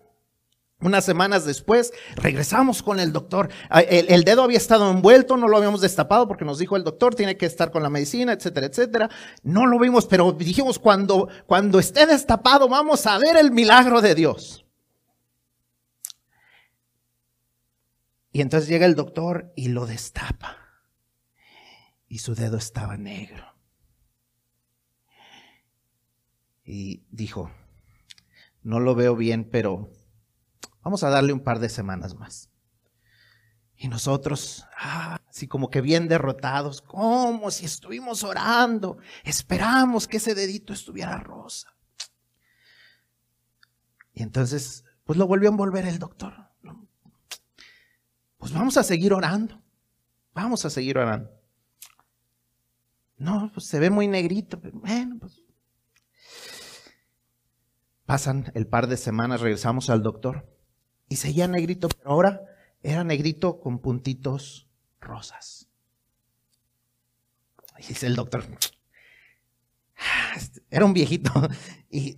Unas 0.80 1.06
semanas 1.06 1.44
después 1.44 1.92
regresamos 2.16 2.84
con 2.84 3.00
el 3.00 3.12
doctor. 3.12 3.50
Ah, 3.70 3.82
el, 3.82 4.24
dedo 4.24 4.44
había 4.44 4.60
estado 4.60 4.92
envuelto, 4.92 5.36
no 5.36 5.48
lo 5.48 5.58
habíamos 5.58 5.82
destapado 5.82 6.28
porque 6.28 6.46
nos 6.46 6.60
dijo 6.60 6.76
el 6.76 6.84
doctor, 6.84 7.16
tiene 7.16 7.36
que 7.36 7.48
estar 7.48 7.72
con 7.72 7.82
la 7.82 7.90
medicina, 7.90 8.34
etcétera, 8.34 8.68
etcétera. 8.68 9.10
No 9.42 9.66
lo 9.66 9.80
vimos, 9.80 10.06
pero 10.06 10.34
dijimos, 10.34 10.78
cuando, 10.78 11.30
cuando 11.48 11.80
esté 11.80 12.06
destapado 12.06 12.68
vamos 12.68 13.08
a 13.08 13.18
ver 13.18 13.38
el 13.38 13.52
milagro 13.52 14.02
de 14.02 14.14
Dios. 14.14 14.66
Y 18.32 18.42
entonces 18.42 18.70
llega 18.70 18.86
el 18.86 18.94
doctor 18.94 19.52
y 19.56 19.70
lo 19.70 19.88
destapa. 19.88 20.58
Y 22.08 22.20
su 22.20 22.36
dedo 22.36 22.58
estaba 22.58 22.98
negro. 22.98 23.47
Y 26.68 27.06
dijo, 27.12 27.50
no 28.62 28.82
lo 28.82 28.94
veo 28.94 29.16
bien, 29.16 29.50
pero 29.50 29.90
vamos 30.84 31.02
a 31.04 31.10
darle 31.10 31.32
un 31.32 31.40
par 31.40 31.60
de 31.60 31.70
semanas 31.70 32.16
más. 32.16 32.50
Y 33.78 33.88
nosotros, 33.88 34.66
ah, 34.78 35.22
así 35.30 35.48
como 35.48 35.70
que 35.70 35.80
bien 35.80 36.10
derrotados, 36.10 36.82
como 36.82 37.52
si 37.52 37.64
estuvimos 37.64 38.24
orando, 38.24 38.98
esperamos 39.24 40.10
que 40.10 40.18
ese 40.18 40.36
dedito 40.36 40.74
estuviera 40.74 41.18
rosa. 41.20 41.74
Y 44.14 44.22
entonces, 44.22 44.84
pues 45.06 45.18
lo 45.18 45.26
volvió 45.26 45.48
a 45.48 45.54
envolver 45.54 45.86
el 45.86 46.00
doctor. 46.00 46.34
Pues 48.38 48.52
vamos 48.52 48.76
a 48.76 48.84
seguir 48.84 49.14
orando, 49.14 49.62
vamos 50.34 50.66
a 50.66 50.70
seguir 50.70 50.98
orando. 50.98 51.32
No, 53.18 53.50
pues 53.54 53.66
se 53.68 53.80
ve 53.80 53.90
muy 53.90 54.08
negrito, 54.10 54.60
pero 54.60 54.80
bueno, 54.80 55.18
pues 55.18 55.47
Pasan 58.08 58.52
el 58.56 58.67
par 58.67 58.88
de 58.88 58.96
semanas, 58.96 59.41
regresamos 59.41 59.89
al 59.89 60.02
doctor 60.02 60.50
y 61.10 61.17
seguía 61.17 61.46
negrito, 61.50 61.89
pero 61.89 62.10
ahora 62.10 62.41
era 62.82 63.04
negrito 63.04 63.60
con 63.60 63.80
puntitos 63.80 64.70
rosas. 65.02 65.67
Y 67.78 67.88
dice 67.88 68.08
el 68.08 68.15
doctor, 68.15 68.46
era 70.70 70.86
un 70.86 70.93
viejito 70.93 71.32
y 71.91 72.17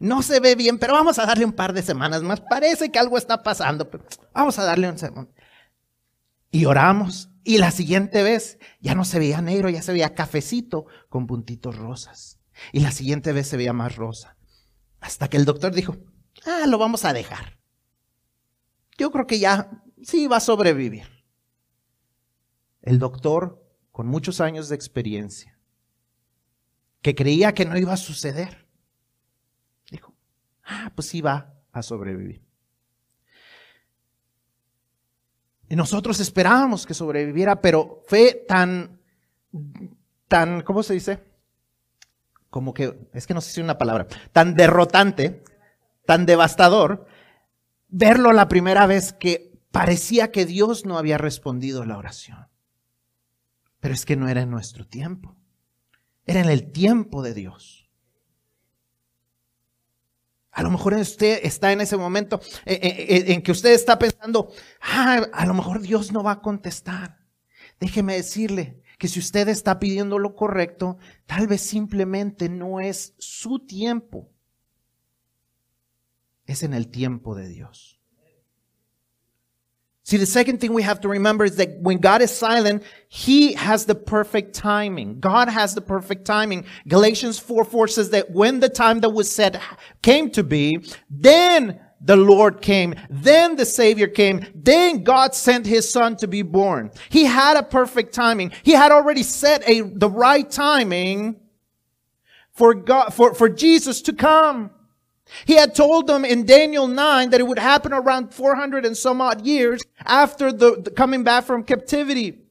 no 0.00 0.22
se 0.22 0.40
ve 0.40 0.56
bien, 0.56 0.80
pero 0.80 0.94
vamos 0.94 1.20
a 1.20 1.26
darle 1.26 1.44
un 1.44 1.52
par 1.52 1.72
de 1.74 1.82
semanas 1.82 2.24
más. 2.24 2.40
Parece 2.40 2.90
que 2.90 2.98
algo 2.98 3.16
está 3.16 3.44
pasando, 3.44 3.88
pero 3.88 4.04
vamos 4.32 4.58
a 4.58 4.64
darle 4.64 4.90
un 4.90 4.98
segundo. 4.98 5.32
Y 6.50 6.64
oramos 6.64 7.30
y 7.44 7.58
la 7.58 7.70
siguiente 7.70 8.24
vez 8.24 8.58
ya 8.80 8.96
no 8.96 9.04
se 9.04 9.20
veía 9.20 9.40
negro, 9.42 9.70
ya 9.70 9.80
se 9.80 9.92
veía 9.92 10.16
cafecito 10.16 10.86
con 11.08 11.28
puntitos 11.28 11.76
rosas. 11.76 12.40
Y 12.72 12.80
la 12.80 12.90
siguiente 12.90 13.32
vez 13.32 13.48
se 13.48 13.56
veía 13.56 13.72
más 13.72 13.96
rosa. 13.96 14.36
Hasta 15.00 15.28
que 15.28 15.36
el 15.36 15.44
doctor 15.44 15.74
dijo, 15.74 15.96
ah, 16.46 16.66
lo 16.66 16.78
vamos 16.78 17.04
a 17.04 17.12
dejar. 17.12 17.58
Yo 18.96 19.10
creo 19.10 19.26
que 19.26 19.38
ya 19.38 19.82
sí 20.02 20.26
va 20.26 20.36
a 20.38 20.40
sobrevivir. 20.40 21.08
el 22.82 22.98
doctor 22.98 23.64
con 23.92 24.06
muchos 24.06 24.40
años 24.40 24.68
de 24.68 24.74
experiencia, 24.74 25.58
que 27.00 27.14
creía 27.14 27.54
que 27.54 27.64
no 27.64 27.78
iba 27.78 27.92
a 27.92 27.96
suceder, 27.96 28.66
dijo, 29.90 30.14
ah, 30.64 30.92
pues 30.94 31.08
sí 31.08 31.20
va 31.20 31.54
a 31.72 31.82
sobrevivir. 31.82 32.44
Y 35.68 35.76
nosotros 35.76 36.20
esperábamos 36.20 36.86
que 36.86 36.92
sobreviviera, 36.92 37.60
pero 37.60 38.02
fue 38.06 38.44
tan, 38.46 39.00
tan, 40.28 40.62
¿cómo 40.62 40.82
se 40.82 40.94
dice? 40.94 41.22
Como 42.54 42.72
que, 42.72 42.96
es 43.12 43.26
que 43.26 43.34
no 43.34 43.40
sé 43.40 43.50
si 43.50 43.60
una 43.60 43.78
palabra, 43.78 44.06
tan 44.30 44.54
derrotante, 44.54 45.42
tan 46.06 46.24
devastador, 46.24 47.04
verlo 47.88 48.32
la 48.32 48.46
primera 48.46 48.86
vez 48.86 49.12
que 49.12 49.58
parecía 49.72 50.30
que 50.30 50.46
Dios 50.46 50.86
no 50.86 50.96
había 50.96 51.18
respondido 51.18 51.84
la 51.84 51.98
oración. 51.98 52.46
Pero 53.80 53.92
es 53.92 54.06
que 54.06 54.14
no 54.14 54.28
era 54.28 54.42
en 54.42 54.50
nuestro 54.52 54.86
tiempo, 54.86 55.36
era 56.26 56.38
en 56.38 56.48
el 56.48 56.70
tiempo 56.70 57.24
de 57.24 57.34
Dios. 57.34 57.90
A 60.52 60.62
lo 60.62 60.70
mejor 60.70 60.94
usted 60.94 61.40
está 61.42 61.72
en 61.72 61.80
ese 61.80 61.96
momento 61.96 62.40
eh, 62.66 62.78
eh, 62.80 63.06
eh, 63.16 63.32
en 63.32 63.42
que 63.42 63.50
usted 63.50 63.72
está 63.72 63.98
pensando, 63.98 64.52
ah, 64.80 65.26
a 65.32 65.44
lo 65.44 65.54
mejor 65.54 65.80
Dios 65.80 66.12
no 66.12 66.22
va 66.22 66.30
a 66.30 66.40
contestar. 66.40 67.18
Déjeme 67.80 68.14
decirle 68.14 68.83
que 68.98 69.08
si 69.08 69.18
usted 69.18 69.48
está 69.48 69.78
pidiendo 69.78 70.18
lo 70.18 70.34
correcto, 70.34 70.98
tal 71.26 71.46
vez 71.46 71.60
simplemente 71.60 72.48
no 72.48 72.80
es 72.80 73.14
su 73.18 73.58
tiempo. 73.58 74.30
Es 76.46 76.62
en 76.62 76.74
el 76.74 76.88
tiempo 76.88 77.34
de 77.34 77.48
Dios. 77.48 78.00
See, 80.06 80.18
the 80.18 80.26
second 80.26 80.60
thing 80.60 80.74
we 80.74 80.82
have 80.82 81.00
to 81.00 81.08
remember 81.08 81.46
is 81.46 81.56
that 81.56 81.80
when 81.80 81.96
God 81.96 82.20
is 82.20 82.30
silent, 82.30 82.82
He 83.08 83.54
has 83.54 83.86
the 83.86 83.94
perfect 83.94 84.54
timing. 84.54 85.18
God 85.18 85.48
has 85.48 85.74
the 85.74 85.80
perfect 85.80 86.26
timing. 86.26 86.66
Galatians 86.86 87.38
4 87.38 87.64
4 87.64 87.88
says 87.88 88.10
that 88.10 88.30
when 88.30 88.60
the 88.60 88.68
time 88.68 89.00
that 89.00 89.10
was 89.10 89.34
set 89.34 89.58
came 90.02 90.30
to 90.32 90.42
be, 90.42 90.84
then 91.08 91.80
the 92.00 92.16
Lord 92.16 92.60
came. 92.60 92.94
Then 93.08 93.56
the 93.56 93.66
Savior 93.66 94.06
came. 94.06 94.46
Then 94.54 95.04
God 95.04 95.34
sent 95.34 95.66
His 95.66 95.90
Son 95.90 96.16
to 96.16 96.26
be 96.26 96.42
born. 96.42 96.90
He 97.08 97.24
had 97.24 97.56
a 97.56 97.62
perfect 97.62 98.14
timing. 98.14 98.52
He 98.62 98.72
had 98.72 98.92
already 98.92 99.22
set 99.22 99.66
a, 99.68 99.80
the 99.80 100.10
right 100.10 100.48
timing 100.50 101.40
for 102.52 102.74
God, 102.74 103.14
for, 103.14 103.34
for 103.34 103.48
Jesus 103.48 104.02
to 104.02 104.12
come. 104.12 104.70
He 105.46 105.54
had 105.54 105.74
told 105.74 106.06
them 106.06 106.24
in 106.24 106.44
Daniel 106.44 106.86
9 106.86 107.30
that 107.30 107.40
it 107.40 107.44
would 107.44 107.58
happen 107.58 107.92
around 107.92 108.32
400 108.32 108.84
and 108.84 108.96
some 108.96 109.20
odd 109.20 109.44
years 109.46 109.80
after 110.04 110.52
the, 110.52 110.82
the, 110.82 110.90
coming 110.90 111.24
back 111.24 111.44
from 111.44 111.64
captivity. 111.64 112.43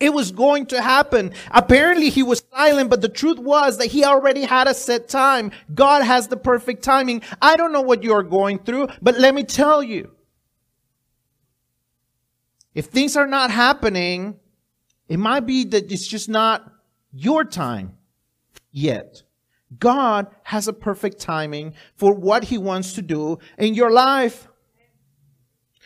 It 0.00 0.14
was 0.14 0.32
going 0.32 0.66
to 0.66 0.80
happen. 0.80 1.32
Apparently 1.50 2.08
he 2.08 2.22
was 2.22 2.42
silent, 2.52 2.90
but 2.90 3.02
the 3.02 3.08
truth 3.08 3.38
was 3.38 3.78
that 3.78 3.86
he 3.86 4.04
already 4.04 4.42
had 4.42 4.66
a 4.66 4.74
set 4.74 5.08
time. 5.08 5.50
God 5.74 6.02
has 6.02 6.28
the 6.28 6.36
perfect 6.36 6.82
timing. 6.82 7.22
I 7.40 7.56
don't 7.56 7.72
know 7.72 7.82
what 7.82 8.02
you 8.02 8.12
are 8.12 8.22
going 8.22 8.60
through, 8.60 8.88
but 9.02 9.18
let 9.18 9.34
me 9.34 9.44
tell 9.44 9.82
you. 9.82 10.10
If 12.74 12.86
things 12.86 13.16
are 13.16 13.26
not 13.26 13.50
happening, 13.50 14.40
it 15.08 15.18
might 15.18 15.46
be 15.46 15.64
that 15.64 15.92
it's 15.92 16.06
just 16.06 16.28
not 16.28 16.72
your 17.12 17.44
time 17.44 17.96
yet. 18.72 19.22
God 19.78 20.26
has 20.44 20.66
a 20.66 20.72
perfect 20.72 21.20
timing 21.20 21.74
for 21.94 22.14
what 22.14 22.44
he 22.44 22.58
wants 22.58 22.94
to 22.94 23.02
do 23.02 23.38
in 23.58 23.74
your 23.74 23.90
life. 23.90 24.48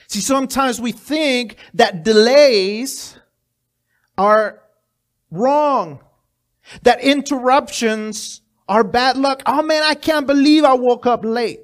See, 0.07 0.21
sometimes 0.21 0.81
we 0.81 0.93
think 0.93 1.57
that 1.75 2.05
delays 2.05 3.18
are 4.19 4.61
wrong, 5.31 6.01
that 6.83 7.01
interruptions 7.01 8.43
are 8.69 8.85
bad 8.85 9.17
luck. 9.17 9.43
Oh 9.47 9.63
man, 9.63 9.83
I 9.83 9.95
can't 9.95 10.27
believe 10.27 10.65
I 10.65 10.75
woke 10.75 11.07
up 11.07 11.25
late. 11.25 11.61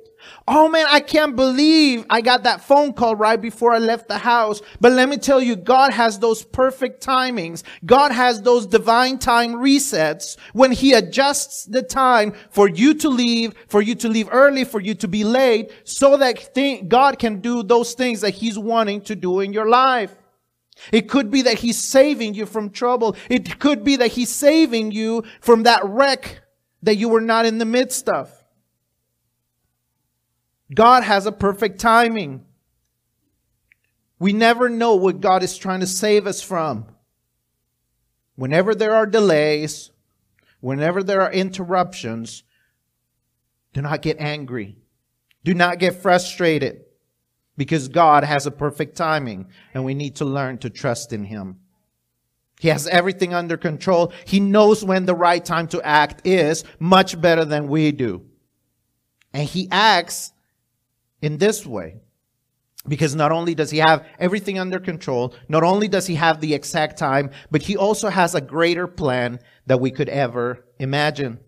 Oh 0.46 0.68
man, 0.68 0.86
I 0.88 1.00
can't 1.00 1.36
believe 1.36 2.06
I 2.08 2.20
got 2.22 2.44
that 2.44 2.62
phone 2.62 2.92
call 2.94 3.14
right 3.16 3.40
before 3.40 3.72
I 3.72 3.78
left 3.78 4.08
the 4.08 4.18
house. 4.18 4.62
But 4.80 4.92
let 4.92 5.08
me 5.08 5.18
tell 5.18 5.42
you, 5.42 5.56
God 5.56 5.92
has 5.92 6.18
those 6.18 6.44
perfect 6.44 7.04
timings. 7.04 7.62
God 7.84 8.12
has 8.12 8.40
those 8.40 8.66
divine 8.66 9.18
time 9.18 9.54
resets 9.54 10.38
when 10.52 10.72
He 10.72 10.92
adjusts 10.92 11.64
the 11.66 11.82
time 11.82 12.32
for 12.50 12.68
you 12.68 12.94
to 12.94 13.08
leave, 13.08 13.54
for 13.68 13.82
you 13.82 13.94
to 13.96 14.08
leave 14.08 14.28
early, 14.32 14.64
for 14.64 14.80
you 14.80 14.94
to 14.94 15.08
be 15.08 15.24
late, 15.24 15.70
so 15.84 16.16
that 16.16 16.54
th- 16.54 16.88
God 16.88 17.18
can 17.18 17.40
do 17.40 17.62
those 17.62 17.94
things 17.94 18.20
that 18.22 18.34
He's 18.34 18.58
wanting 18.58 19.02
to 19.02 19.16
do 19.16 19.40
in 19.40 19.52
your 19.52 19.68
life. 19.68 20.14
It 20.92 21.08
could 21.08 21.30
be 21.30 21.42
that 21.42 21.58
He's 21.58 21.78
saving 21.78 22.34
you 22.34 22.46
from 22.46 22.70
trouble. 22.70 23.16
It 23.28 23.58
could 23.58 23.84
be 23.84 23.96
that 23.96 24.12
He's 24.12 24.34
saving 24.34 24.92
you 24.92 25.24
from 25.40 25.62
that 25.64 25.84
wreck 25.84 26.42
that 26.82 26.96
you 26.96 27.08
were 27.08 27.20
not 27.20 27.46
in 27.46 27.58
the 27.58 27.64
midst 27.64 28.08
of. 28.08 28.30
God 30.74 31.02
has 31.02 31.26
a 31.26 31.32
perfect 31.32 31.78
timing. 31.80 32.44
We 34.18 34.32
never 34.32 34.68
know 34.68 34.94
what 34.94 35.20
God 35.20 35.42
is 35.42 35.56
trying 35.56 35.80
to 35.80 35.87
save 35.87 36.26
us 36.26 36.42
from. 36.42 36.87
Whenever 38.37 38.74
there 38.74 38.94
are 38.94 39.06
delays, 39.06 39.90
whenever 40.60 41.02
there 41.02 41.20
are 41.20 41.32
interruptions, 41.32 42.42
do 43.72 43.82
not 43.82 44.02
get 44.02 44.18
angry. 44.18 44.76
Do 45.44 45.54
not 45.54 45.78
get 45.78 46.00
frustrated 46.00 46.84
because 47.56 47.88
God 47.88 48.24
has 48.24 48.46
a 48.46 48.50
perfect 48.50 48.96
timing 48.96 49.46
and 49.72 49.84
we 49.84 49.94
need 49.94 50.16
to 50.16 50.24
learn 50.24 50.58
to 50.58 50.70
trust 50.70 51.12
in 51.12 51.24
Him. 51.24 51.60
He 52.60 52.68
has 52.68 52.86
everything 52.86 53.34
under 53.34 53.56
control. 53.56 54.12
He 54.24 54.40
knows 54.40 54.84
when 54.84 55.06
the 55.06 55.14
right 55.14 55.44
time 55.44 55.68
to 55.68 55.82
act 55.82 56.26
is 56.26 56.64
much 56.78 57.20
better 57.20 57.44
than 57.44 57.68
we 57.68 57.92
do. 57.92 58.22
And 59.32 59.48
He 59.48 59.68
acts 59.70 60.32
in 61.20 61.38
this 61.38 61.66
way. 61.66 62.00
Because 62.86 63.14
not 63.14 63.32
only 63.32 63.54
does 63.54 63.70
he 63.70 63.78
have 63.78 64.06
everything 64.18 64.58
under 64.58 64.78
control, 64.78 65.34
not 65.48 65.62
only 65.62 65.88
does 65.88 66.06
he 66.06 66.16
have 66.16 66.40
the 66.40 66.52
exact 66.52 66.98
time, 66.98 67.30
but 67.50 67.62
he 67.62 67.78
also 67.78 68.10
has 68.10 68.34
a 68.34 68.42
greater 68.42 68.86
plan 68.86 69.40
that 69.66 69.80
we 69.80 69.90
could 69.90 70.10
ever 70.10 70.66
imagine. 70.78 71.38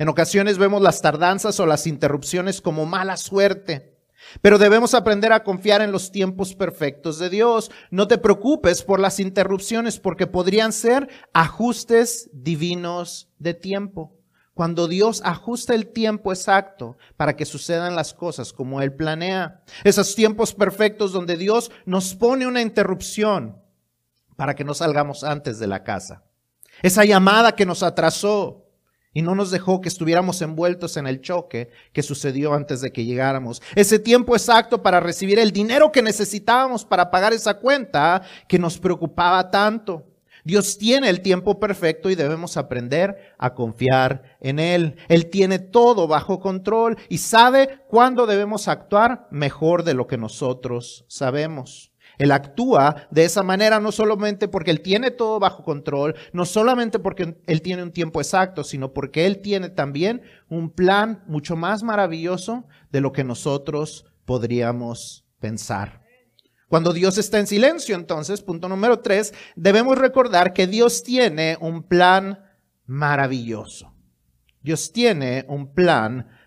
En 0.00 0.08
ocasiones 0.08 0.56
vemos 0.56 0.82
las 0.82 1.00
tardanzas 1.00 1.60
o 1.60 1.66
las 1.66 1.86
interrupciones 1.86 2.60
como 2.60 2.84
mala 2.84 3.16
suerte. 3.16 3.93
Pero 4.40 4.58
debemos 4.58 4.94
aprender 4.94 5.32
a 5.32 5.44
confiar 5.44 5.82
en 5.82 5.92
los 5.92 6.10
tiempos 6.10 6.54
perfectos 6.54 7.18
de 7.18 7.30
Dios. 7.30 7.70
No 7.90 8.08
te 8.08 8.18
preocupes 8.18 8.82
por 8.82 9.00
las 9.00 9.20
interrupciones 9.20 9.98
porque 9.98 10.26
podrían 10.26 10.72
ser 10.72 11.08
ajustes 11.32 12.30
divinos 12.32 13.28
de 13.38 13.54
tiempo 13.54 14.18
cuando 14.54 14.86
Dios 14.86 15.20
ajusta 15.24 15.74
el 15.74 15.88
tiempo 15.88 16.32
exacto 16.32 16.96
para 17.16 17.36
que 17.36 17.44
sucedan 17.44 17.96
las 17.96 18.14
cosas 18.14 18.52
como 18.52 18.80
Él 18.80 18.94
planea. 18.94 19.62
Esos 19.82 20.14
tiempos 20.14 20.54
perfectos 20.54 21.12
donde 21.12 21.36
Dios 21.36 21.70
nos 21.84 22.14
pone 22.14 22.46
una 22.46 22.62
interrupción 22.62 23.60
para 24.36 24.54
que 24.54 24.64
no 24.64 24.74
salgamos 24.74 25.24
antes 25.24 25.58
de 25.58 25.66
la 25.66 25.82
casa. 25.82 26.22
Esa 26.82 27.04
llamada 27.04 27.54
que 27.54 27.66
nos 27.66 27.82
atrasó 27.82 28.63
y 29.14 29.22
no 29.22 29.34
nos 29.34 29.50
dejó 29.50 29.80
que 29.80 29.88
estuviéramos 29.88 30.42
envueltos 30.42 30.96
en 30.96 31.06
el 31.06 31.22
choque 31.22 31.70
que 31.92 32.02
sucedió 32.02 32.52
antes 32.52 32.80
de 32.80 32.92
que 32.92 33.04
llegáramos. 33.04 33.62
Ese 33.74 33.98
tiempo 33.98 34.34
exacto 34.34 34.82
para 34.82 35.00
recibir 35.00 35.38
el 35.38 35.52
dinero 35.52 35.92
que 35.92 36.02
necesitábamos 36.02 36.84
para 36.84 37.10
pagar 37.10 37.32
esa 37.32 37.54
cuenta 37.54 38.22
que 38.48 38.58
nos 38.58 38.78
preocupaba 38.78 39.50
tanto. 39.50 40.04
Dios 40.44 40.76
tiene 40.76 41.08
el 41.08 41.22
tiempo 41.22 41.58
perfecto 41.58 42.10
y 42.10 42.16
debemos 42.16 42.58
aprender 42.58 43.34
a 43.38 43.54
confiar 43.54 44.36
en 44.40 44.58
Él. 44.58 44.96
Él 45.08 45.30
tiene 45.30 45.58
todo 45.58 46.06
bajo 46.06 46.38
control 46.38 46.98
y 47.08 47.18
sabe 47.18 47.80
cuándo 47.88 48.26
debemos 48.26 48.68
actuar 48.68 49.26
mejor 49.30 49.84
de 49.84 49.94
lo 49.94 50.06
que 50.06 50.18
nosotros 50.18 51.06
sabemos. 51.08 51.93
Él 52.18 52.32
actúa 52.32 53.06
de 53.10 53.24
esa 53.24 53.42
manera 53.42 53.80
no 53.80 53.92
solamente 53.92 54.48
porque 54.48 54.70
Él 54.70 54.80
tiene 54.80 55.10
todo 55.10 55.40
bajo 55.40 55.62
control, 55.62 56.14
no 56.32 56.44
solamente 56.44 56.98
porque 56.98 57.36
Él 57.46 57.62
tiene 57.62 57.82
un 57.82 57.92
tiempo 57.92 58.20
exacto, 58.20 58.64
sino 58.64 58.92
porque 58.92 59.26
Él 59.26 59.40
tiene 59.40 59.68
también 59.68 60.22
un 60.48 60.70
plan 60.70 61.22
mucho 61.26 61.56
más 61.56 61.82
maravilloso 61.82 62.66
de 62.90 63.00
lo 63.00 63.12
que 63.12 63.24
nosotros 63.24 64.06
podríamos 64.24 65.24
pensar. 65.40 66.02
Cuando 66.68 66.92
Dios 66.92 67.18
está 67.18 67.38
en 67.38 67.46
silencio, 67.46 67.94
entonces, 67.94 68.42
punto 68.42 68.68
número 68.68 69.00
tres, 69.00 69.34
debemos 69.54 69.98
recordar 69.98 70.52
que 70.52 70.66
Dios 70.66 71.02
tiene 71.02 71.56
un 71.60 71.82
plan 71.82 72.40
maravilloso. 72.86 73.94
Dios 74.60 74.92
tiene 74.92 75.44
un 75.48 75.72
plan 75.72 76.16
maravilloso. 76.16 76.43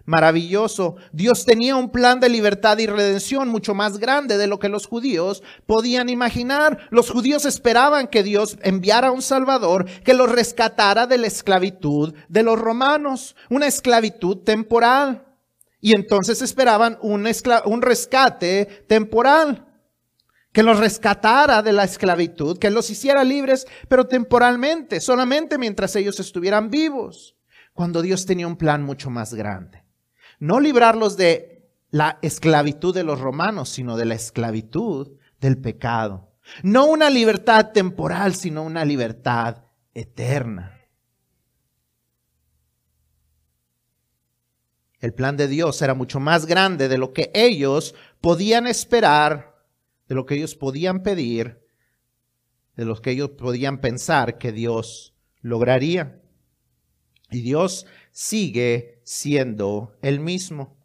Dios 1.11 1.45
tenía 1.45 1.75
un 1.75 1.91
plan 1.91 2.21
de 2.21 2.29
libertad 2.29 2.77
y 2.77 2.87
redención 2.87 3.49
mucho 3.49 3.75
más 3.75 3.97
grande 3.97 4.37
de 4.37 4.47
lo 4.47 4.57
que 4.57 4.69
los 4.69 4.87
judíos 4.87 5.43
podían 5.65 6.07
imaginar. 6.07 6.87
Los 6.91 7.09
judíos 7.09 7.45
esperaban 7.45 8.07
que 8.07 8.23
Dios 8.23 8.57
enviara 8.61 9.11
un 9.11 9.21
Salvador 9.21 9.85
que 10.05 10.13
los 10.13 10.31
rescatara 10.31 11.07
de 11.07 11.17
la 11.17 11.27
esclavitud 11.27 12.13
de 12.29 12.43
los 12.43 12.57
romanos, 12.57 13.35
una 13.49 13.67
esclavitud 13.67 14.37
temporal. 14.37 15.25
Y 15.81 15.93
entonces 15.93 16.41
esperaban 16.41 16.97
un, 17.01 17.27
un 17.65 17.81
rescate 17.81 18.85
temporal 18.87 19.65
que 20.53 20.63
los 20.63 20.79
rescatara 20.79 21.61
de 21.61 21.73
la 21.73 21.83
esclavitud, 21.83 22.57
que 22.57 22.71
los 22.71 22.89
hiciera 22.89 23.23
libres, 23.25 23.67
pero 23.89 24.07
temporalmente, 24.07 25.01
solamente 25.01 25.57
mientras 25.57 25.95
ellos 25.97 26.19
estuvieran 26.19 26.69
vivos, 26.69 27.35
cuando 27.73 28.01
Dios 28.01 28.25
tenía 28.25 28.47
un 28.47 28.57
plan 28.57 28.81
mucho 28.83 29.09
más 29.09 29.33
grande. 29.33 29.86
No 30.39 30.59
librarlos 30.59 31.17
de 31.17 31.69
la 31.89 32.19
esclavitud 32.21 32.93
de 32.93 33.03
los 33.03 33.19
romanos, 33.19 33.69
sino 33.69 33.97
de 33.97 34.05
la 34.05 34.15
esclavitud 34.15 35.17
del 35.39 35.57
pecado. 35.57 36.33
No 36.63 36.85
una 36.85 37.09
libertad 37.09 37.71
temporal, 37.71 38.35
sino 38.35 38.63
una 38.63 38.85
libertad 38.85 39.63
eterna. 39.93 40.73
El 44.99 45.13
plan 45.13 45.37
de 45.37 45.47
Dios 45.47 45.81
era 45.81 45.93
mucho 45.93 46.19
más 46.19 46.45
grande 46.45 46.87
de 46.87 46.97
lo 46.97 47.13
que 47.13 47.31
ellos 47.33 47.93
podían 48.19 48.65
esperar 48.65 49.57
de 50.07 50.15
lo 50.15 50.25
que 50.25 50.35
ellos 50.35 50.55
podían 50.55 51.03
pedir, 51.03 51.61
de 52.75 52.85
lo 52.85 53.01
que 53.01 53.11
ellos 53.11 53.31
podían 53.31 53.79
pensar 53.79 54.37
que 54.37 54.51
Dios 54.51 55.13
lograría. 55.41 56.21
Y 57.29 57.41
Dios 57.41 57.85
sigue 58.17 58.99
siendo 59.03 59.95
el 60.01 60.19
mismo. 60.19 60.75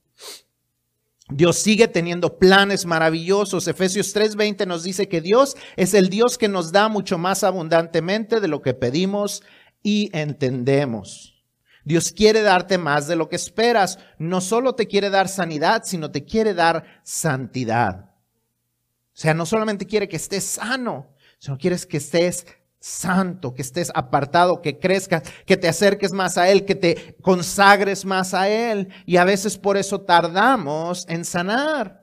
Dios 1.31 1.57
sigue 1.57 1.88
teniendo 1.88 2.37
planes 2.37 2.85
maravillosos. 2.85 3.66
Efesios 3.68 4.14
3:20 4.14 4.66
nos 4.66 4.83
dice 4.83 5.09
que 5.09 5.23
Dios 5.23 5.57
es 5.77 5.95
el 5.95 6.11
Dios 6.11 6.37
que 6.37 6.49
nos 6.49 6.73
da 6.73 6.90
mucho 6.90 7.16
más 7.16 7.42
abundantemente 7.42 8.38
de 8.38 8.49
lo 8.49 8.61
que 8.61 8.75
pedimos 8.75 9.42
y 9.83 10.11
entendemos. 10.12 11.42
Dios 11.87 12.12
quiere 12.12 12.42
darte 12.42 12.77
más 12.77 13.07
de 13.07 13.16
lo 13.16 13.31
que 13.31 13.37
esperas. 13.37 13.99
No 14.18 14.42
solo 14.42 14.75
te 14.75 14.87
quiere 14.87 15.09
dar 15.09 15.27
sanidad, 15.27 15.85
sino 15.87 16.11
te 16.11 16.27
quiere 16.27 16.53
dar 16.53 16.85
santidad. 17.03 18.11
O 18.11 19.14
sea, 19.14 19.33
no 19.33 19.47
solamente 19.47 19.87
quiere 19.87 20.07
que 20.07 20.16
estés 20.16 20.45
sano, 20.45 21.14
sino 21.38 21.57
quieres 21.57 21.87
que 21.87 21.97
estés 21.97 22.47
santo, 22.83 23.55
que 23.55 23.62
estés 23.62 23.92
apartado, 23.95 24.61
que 24.61 24.81
crezcas, 24.81 25.23
que 25.47 25.57
te 25.57 25.68
acerques 25.68 26.12
más 26.12 26.37
a 26.37 26.51
Él, 26.51 26.64
que 26.64 26.75
te 26.75 27.16
consagres 27.23 28.05
más 28.05 28.35
a 28.35 28.49
Él. 28.49 28.88
Y 29.07 29.16
a 29.16 29.25
veces 29.25 29.57
por 29.57 29.77
eso 29.77 30.01
tardamos 30.01 31.07
en 31.09 31.25
sanar. 31.25 32.03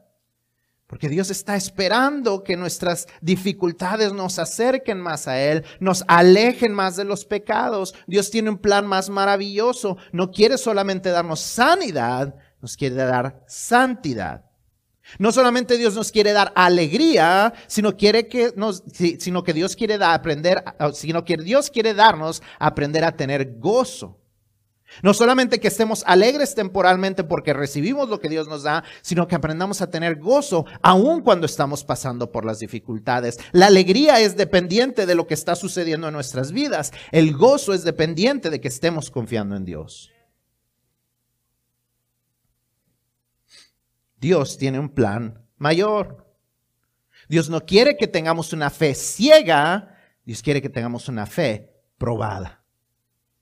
Porque 0.88 1.10
Dios 1.10 1.30
está 1.30 1.56
esperando 1.56 2.44
que 2.44 2.58
nuestras 2.58 3.08
dificultades 3.22 4.12
nos 4.12 4.40
acerquen 4.40 5.00
más 5.00 5.28
a 5.28 5.40
Él, 5.40 5.64
nos 5.80 6.04
alejen 6.08 6.74
más 6.74 6.96
de 6.96 7.04
los 7.04 7.26
pecados. 7.26 7.94
Dios 8.08 8.32
tiene 8.32 8.50
un 8.50 8.58
plan 8.58 8.88
más 8.88 9.10
maravilloso. 9.10 9.98
No 10.12 10.32
quiere 10.32 10.58
solamente 10.58 11.10
darnos 11.10 11.42
sanidad, 11.42 12.34
nos 12.62 12.76
quiere 12.76 12.96
dar 12.96 13.44
santidad. 13.48 14.49
No 15.18 15.32
solamente 15.32 15.78
Dios 15.78 15.96
nos 15.96 16.12
quiere 16.12 16.34
dar 16.34 16.52
alegría, 16.56 17.54
sino, 17.68 17.98
quiere 17.98 18.28
que 18.28 18.54
nos, 18.56 18.84
sino 18.94 19.44
que 19.44 19.54
Dios 19.54 19.76
quiere 19.76 19.98
dar, 19.98 20.14
aprender, 20.14 20.64
sino 20.94 21.26
que 21.26 21.38
Dios 21.38 21.70
quiere 21.70 21.94
darnos 21.94 22.42
aprender 22.60 23.04
a 23.04 23.16
tener 23.16 23.58
gozo. 23.58 24.20
No 25.04 25.14
solamente 25.14 25.60
que 25.60 25.68
estemos 25.68 26.04
alegres 26.08 26.56
temporalmente 26.56 27.24
porque 27.24 27.54
recibimos 27.54 28.10
lo 28.10 28.20
que 28.20 28.30
Dios 28.30 28.48
nos 28.48 28.64
da, 28.64 28.84
sino 29.02 29.28
que 29.28 29.36
aprendamos 29.36 29.82
a 29.82 29.90
tener 29.90 30.18
gozo 30.18 30.66
aun 30.82 31.22
cuando 31.22 31.46
estamos 31.46 31.84
pasando 31.84 32.32
por 32.32 32.44
las 32.44 32.60
dificultades. 32.60 33.38
La 33.52 33.68
alegría 33.68 34.20
es 34.20 34.36
dependiente 34.36 35.06
de 35.06 35.16
lo 35.16 35.28
que 35.28 35.36
está 35.36 35.56
sucediendo 35.56 36.08
en 36.08 36.14
nuestras 36.14 36.52
vidas. 36.52 36.92
El 37.12 37.34
gozo 37.34 37.74
es 37.74 37.84
dependiente 37.84 38.50
de 38.50 38.60
que 38.60 38.68
estemos 38.68 39.12
confiando 39.12 39.56
en 39.56 39.66
Dios. 39.66 40.12
Dios 44.20 44.58
tiene 44.58 44.80
un 44.80 44.90
plan 44.90 45.46
mayor. 45.58 46.26
Dios 47.28 47.50
no 47.50 47.66
quiere 47.66 47.98
que 47.98 48.08
tengamos 48.08 48.54
una 48.54 48.70
fe 48.70 48.96
ciega, 48.96 49.96
Dios 50.26 50.42
quiere 50.42 50.62
que 50.62 50.70
tengamos 50.70 51.08
una 51.08 51.26
fe 51.26 51.74
probada. 51.98 52.64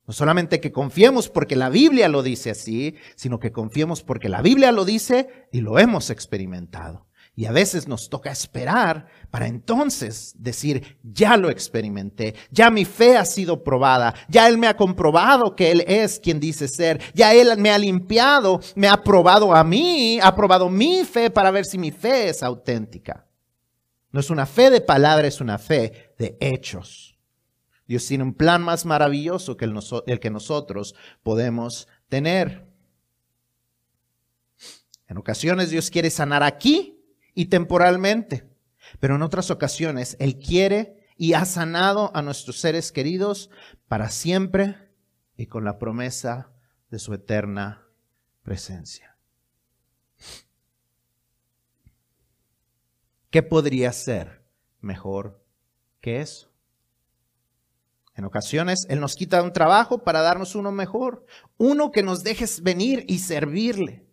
No 0.06 0.14
solamente 0.14 0.62
que 0.62 0.72
confiemos 0.72 1.30
porque 1.30 1.56
la 1.56 1.70
Biblia 1.70 2.08
lo 2.08 2.24
dice 2.24 2.52
así, 2.52 2.96
sino 3.16 3.40
que 3.40 3.52
confiemos 3.52 4.04
porque 4.04 4.30
la 4.30 4.42
Biblia 4.42 4.72
lo 4.72 4.86
dice 4.86 5.48
y 5.52 5.62
lo 5.62 5.80
hemos 5.80 6.10
experimentado. 6.10 7.08
Y 7.38 7.46
a 7.46 7.52
veces 7.52 7.88
nos 7.88 8.10
toca 8.10 8.32
esperar 8.32 9.06
para 9.30 9.46
entonces 9.46 10.34
decir, 10.40 10.98
ya 11.04 11.38
lo 11.38 11.52
experimenté, 11.52 12.34
ya 12.50 12.72
mi 12.72 12.84
fe 12.84 13.16
ha 13.16 13.26
sido 13.26 13.64
probada, 13.64 14.16
ya 14.28 14.48
Él 14.48 14.58
me 14.58 14.66
ha 14.66 14.76
comprobado 14.76 15.56
que 15.56 15.70
Él 15.70 15.84
es 15.86 16.20
quien 16.20 16.40
dice 16.40 16.68
ser, 16.68 17.00
ya 17.14 17.36
Él 17.36 17.56
me 17.60 17.70
ha 17.70 17.78
limpiado, 17.78 18.60
me 18.74 18.88
ha 18.88 19.04
probado 19.04 19.54
a 19.54 19.64
mí, 19.64 20.20
ha 20.20 20.36
probado 20.36 20.68
mi 20.68 21.06
fe 21.06 21.30
para 21.30 21.52
ver 21.52 21.66
si 21.66 21.78
mi 21.78 21.92
fe 21.92 22.30
es 22.30 22.42
auténtica. 22.42 23.28
No 24.12 24.20
es 24.20 24.32
una 24.32 24.48
fe 24.48 24.72
de 24.72 24.82
palabra, 24.82 25.28
es 25.28 25.40
una 25.40 25.60
fe 25.60 26.16
de 26.18 26.38
hechos. 26.40 27.20
Dios 27.86 28.04
tiene 28.08 28.24
un 28.24 28.34
plan 28.34 28.64
más 28.64 28.84
maravilloso 28.84 29.58
que 29.58 29.66
el, 29.66 29.78
el 30.08 30.20
que 30.20 30.32
nosotros 30.32 30.96
podemos 31.22 31.88
tener. 32.10 32.66
En 35.08 35.18
ocasiones 35.18 35.70
Dios 35.70 35.92
quiere 35.92 36.10
sanar 36.10 36.42
aquí 36.42 36.97
y 37.38 37.46
temporalmente. 37.46 38.50
Pero 39.00 39.16
en 39.16 39.22
otras 39.22 39.52
ocasiones 39.52 40.18
Él 40.20 40.40
quiere 40.40 41.06
y 41.18 41.34
ha 41.34 41.46
sanado 41.46 42.10
a 42.16 42.24
nuestros 42.24 42.60
seres 42.60 42.92
queridos 42.92 43.52
para 43.88 44.10
siempre 44.10 44.90
y 45.38 45.46
con 45.46 45.64
la 45.64 45.78
promesa 45.78 46.50
de 46.90 46.98
su 46.98 47.14
eterna 47.14 47.86
presencia. 48.42 49.16
¿Qué 53.30 53.44
podría 53.44 53.94
ser 53.94 54.44
mejor 54.82 55.46
que 56.02 56.22
eso? 56.22 56.52
En 58.16 58.26
ocasiones 58.26 58.88
Él 58.90 59.00
nos 59.00 59.16
quita 59.16 59.44
un 59.44 59.54
trabajo 59.54 60.04
para 60.04 60.22
darnos 60.22 60.56
uno 60.56 60.72
mejor, 60.72 61.24
uno 61.58 61.92
que 61.92 62.02
nos 62.02 62.24
dejes 62.24 62.64
venir 62.64 63.06
y 63.08 63.20
servirle. 63.20 64.07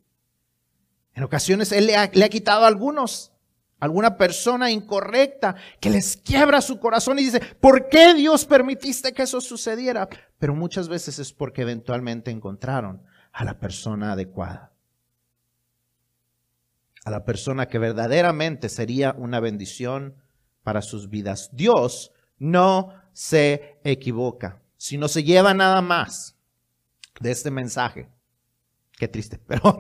En 1.15 1.23
ocasiones 1.23 1.73
Él 1.73 1.87
le 1.87 1.97
ha, 1.97 2.29
quitado 2.29 2.65
a 2.65 2.69
algunos, 2.69 3.33
alguna 3.79 4.17
persona 4.17 4.71
incorrecta 4.71 5.55
que 5.81 5.91
les 5.91 6.17
quiebra 6.17 6.61
su 6.61 6.79
corazón 6.81 7.19
y 7.19 7.25
dice, 7.25 7.41
¿por 7.61 7.89
qué 7.89 8.15
Dios 8.15 8.45
permitiste 8.45 9.13
que 9.13 9.23
eso 9.23 9.41
sucediera? 9.41 10.09
Pero 10.39 10.55
muchas 10.55 10.89
veces 10.89 11.19
es 11.19 11.33
porque 11.33 11.63
eventualmente 11.63 12.31
encontraron 12.31 13.03
a 13.33 13.45
la 13.45 13.59
persona 13.59 14.13
adecuada. 14.13 14.73
A 17.05 17.11
la 17.11 17.25
persona 17.25 17.67
que 17.67 17.79
verdaderamente 17.79 18.69
sería 18.69 19.15
una 19.17 19.39
bendición 19.39 20.17
para 20.63 20.83
sus 20.83 21.11
vidas. 21.11 21.51
Dios 21.53 22.13
no 22.39 22.93
se 23.13 23.79
equivoca. 23.85 24.63
Si 24.77 24.99
no 24.99 25.09
se 25.09 25.23
lleva 25.23 25.55
nada 25.55 25.81
más 25.81 26.37
de 27.21 27.31
este 27.31 27.51
mensaje, 27.51 28.09
qué 28.99 29.07
triste, 29.07 29.39
pero 29.47 29.79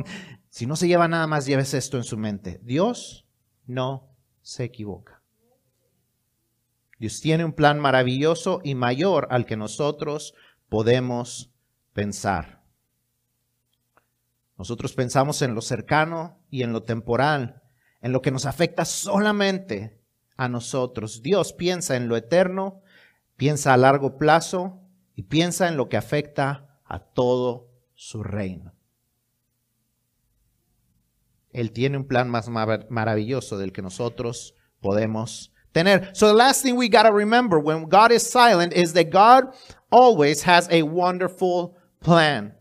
si 0.54 0.66
no 0.66 0.76
se 0.76 0.86
lleva 0.86 1.08
nada 1.08 1.26
más, 1.26 1.46
lleves 1.46 1.74
esto 1.74 1.96
en 1.96 2.04
su 2.04 2.16
mente. 2.16 2.60
Dios 2.62 3.26
no 3.66 4.14
se 4.40 4.62
equivoca. 4.62 5.20
Dios 7.00 7.20
tiene 7.20 7.44
un 7.44 7.54
plan 7.54 7.80
maravilloso 7.80 8.60
y 8.62 8.76
mayor 8.76 9.26
al 9.32 9.46
que 9.46 9.56
nosotros 9.56 10.32
podemos 10.68 11.50
pensar. 11.92 12.62
Nosotros 14.56 14.92
pensamos 14.92 15.42
en 15.42 15.56
lo 15.56 15.60
cercano 15.60 16.38
y 16.50 16.62
en 16.62 16.72
lo 16.72 16.84
temporal, 16.84 17.64
en 18.00 18.12
lo 18.12 18.22
que 18.22 18.30
nos 18.30 18.46
afecta 18.46 18.84
solamente 18.84 20.00
a 20.36 20.48
nosotros. 20.48 21.20
Dios 21.20 21.52
piensa 21.52 21.96
en 21.96 22.06
lo 22.06 22.16
eterno, 22.16 22.80
piensa 23.36 23.74
a 23.74 23.76
largo 23.76 24.18
plazo 24.18 24.80
y 25.16 25.24
piensa 25.24 25.66
en 25.66 25.76
lo 25.76 25.88
que 25.88 25.96
afecta 25.96 26.78
a 26.84 27.00
todo 27.00 27.72
su 27.96 28.22
reino. 28.22 28.73
Él 31.54 31.72
tiene 31.72 31.96
un 31.96 32.04
plan 32.04 32.28
más 32.28 32.48
maravilloso 32.48 33.56
del 33.56 33.72
que 33.72 33.80
nosotros 33.80 34.54
podemos 34.82 35.52
tener. 35.72 36.10
So 36.12 36.26
the 36.26 36.34
last 36.34 36.62
thing 36.62 36.76
we 36.76 36.88
got 36.88 37.04
to 37.04 37.12
remember 37.12 37.58
when 37.58 37.84
God 37.88 38.12
is 38.12 38.28
silent 38.28 38.72
is 38.72 38.92
that 38.94 39.10
God 39.10 39.54
always 39.90 40.42
has 40.42 40.68
a 40.70 40.82
wonderful 40.82 41.76
plan. 42.00 42.54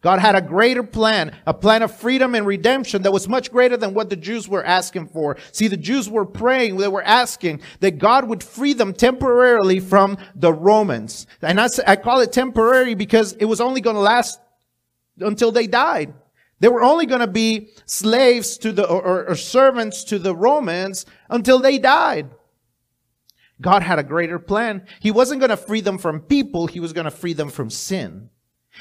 God 0.00 0.18
had 0.18 0.34
a 0.34 0.42
greater 0.42 0.82
plan, 0.82 1.34
a 1.46 1.54
plan 1.54 1.82
of 1.82 1.94
freedom 1.94 2.34
and 2.34 2.46
redemption 2.46 3.02
that 3.02 3.12
was 3.12 3.26
much 3.26 3.50
greater 3.50 3.76
than 3.76 3.94
what 3.94 4.10
the 4.10 4.16
Jews 4.16 4.46
were 4.46 4.64
asking 4.64 5.08
for. 5.08 5.38
See, 5.52 5.68
the 5.68 5.78
Jews 5.78 6.10
were 6.10 6.26
praying, 6.26 6.76
they 6.76 6.88
were 6.88 7.02
asking 7.02 7.60
that 7.80 7.98
God 7.98 8.28
would 8.28 8.42
free 8.42 8.74
them 8.74 8.92
temporarily 8.92 9.80
from 9.80 10.18
the 10.34 10.52
Romans. 10.52 11.26
And 11.40 11.58
I, 11.58 11.68
I 11.86 11.96
call 11.96 12.20
it 12.20 12.32
temporary 12.32 12.94
because 12.94 13.32
it 13.34 13.46
was 13.46 13.62
only 13.62 13.80
going 13.80 13.96
to 13.96 14.00
last 14.00 14.40
until 15.20 15.52
they 15.52 15.66
died. 15.66 16.12
They 16.64 16.70
were 16.70 16.82
only 16.82 17.04
going 17.04 17.20
to 17.20 17.26
be 17.26 17.72
slaves 17.84 18.56
to 18.56 18.72
the, 18.72 18.88
or, 18.88 19.28
or 19.28 19.34
servants 19.34 20.02
to 20.04 20.18
the 20.18 20.34
Romans 20.34 21.04
until 21.28 21.58
they 21.58 21.76
died. 21.76 22.30
God 23.60 23.82
had 23.82 23.98
a 23.98 24.02
greater 24.02 24.38
plan. 24.38 24.86
He 25.00 25.10
wasn't 25.10 25.40
going 25.40 25.50
to 25.50 25.58
free 25.58 25.82
them 25.82 25.98
from 25.98 26.20
people. 26.20 26.66
He 26.66 26.80
was 26.80 26.94
going 26.94 27.04
to 27.04 27.10
free 27.10 27.34
them 27.34 27.50
from 27.50 27.68
sin. 27.68 28.30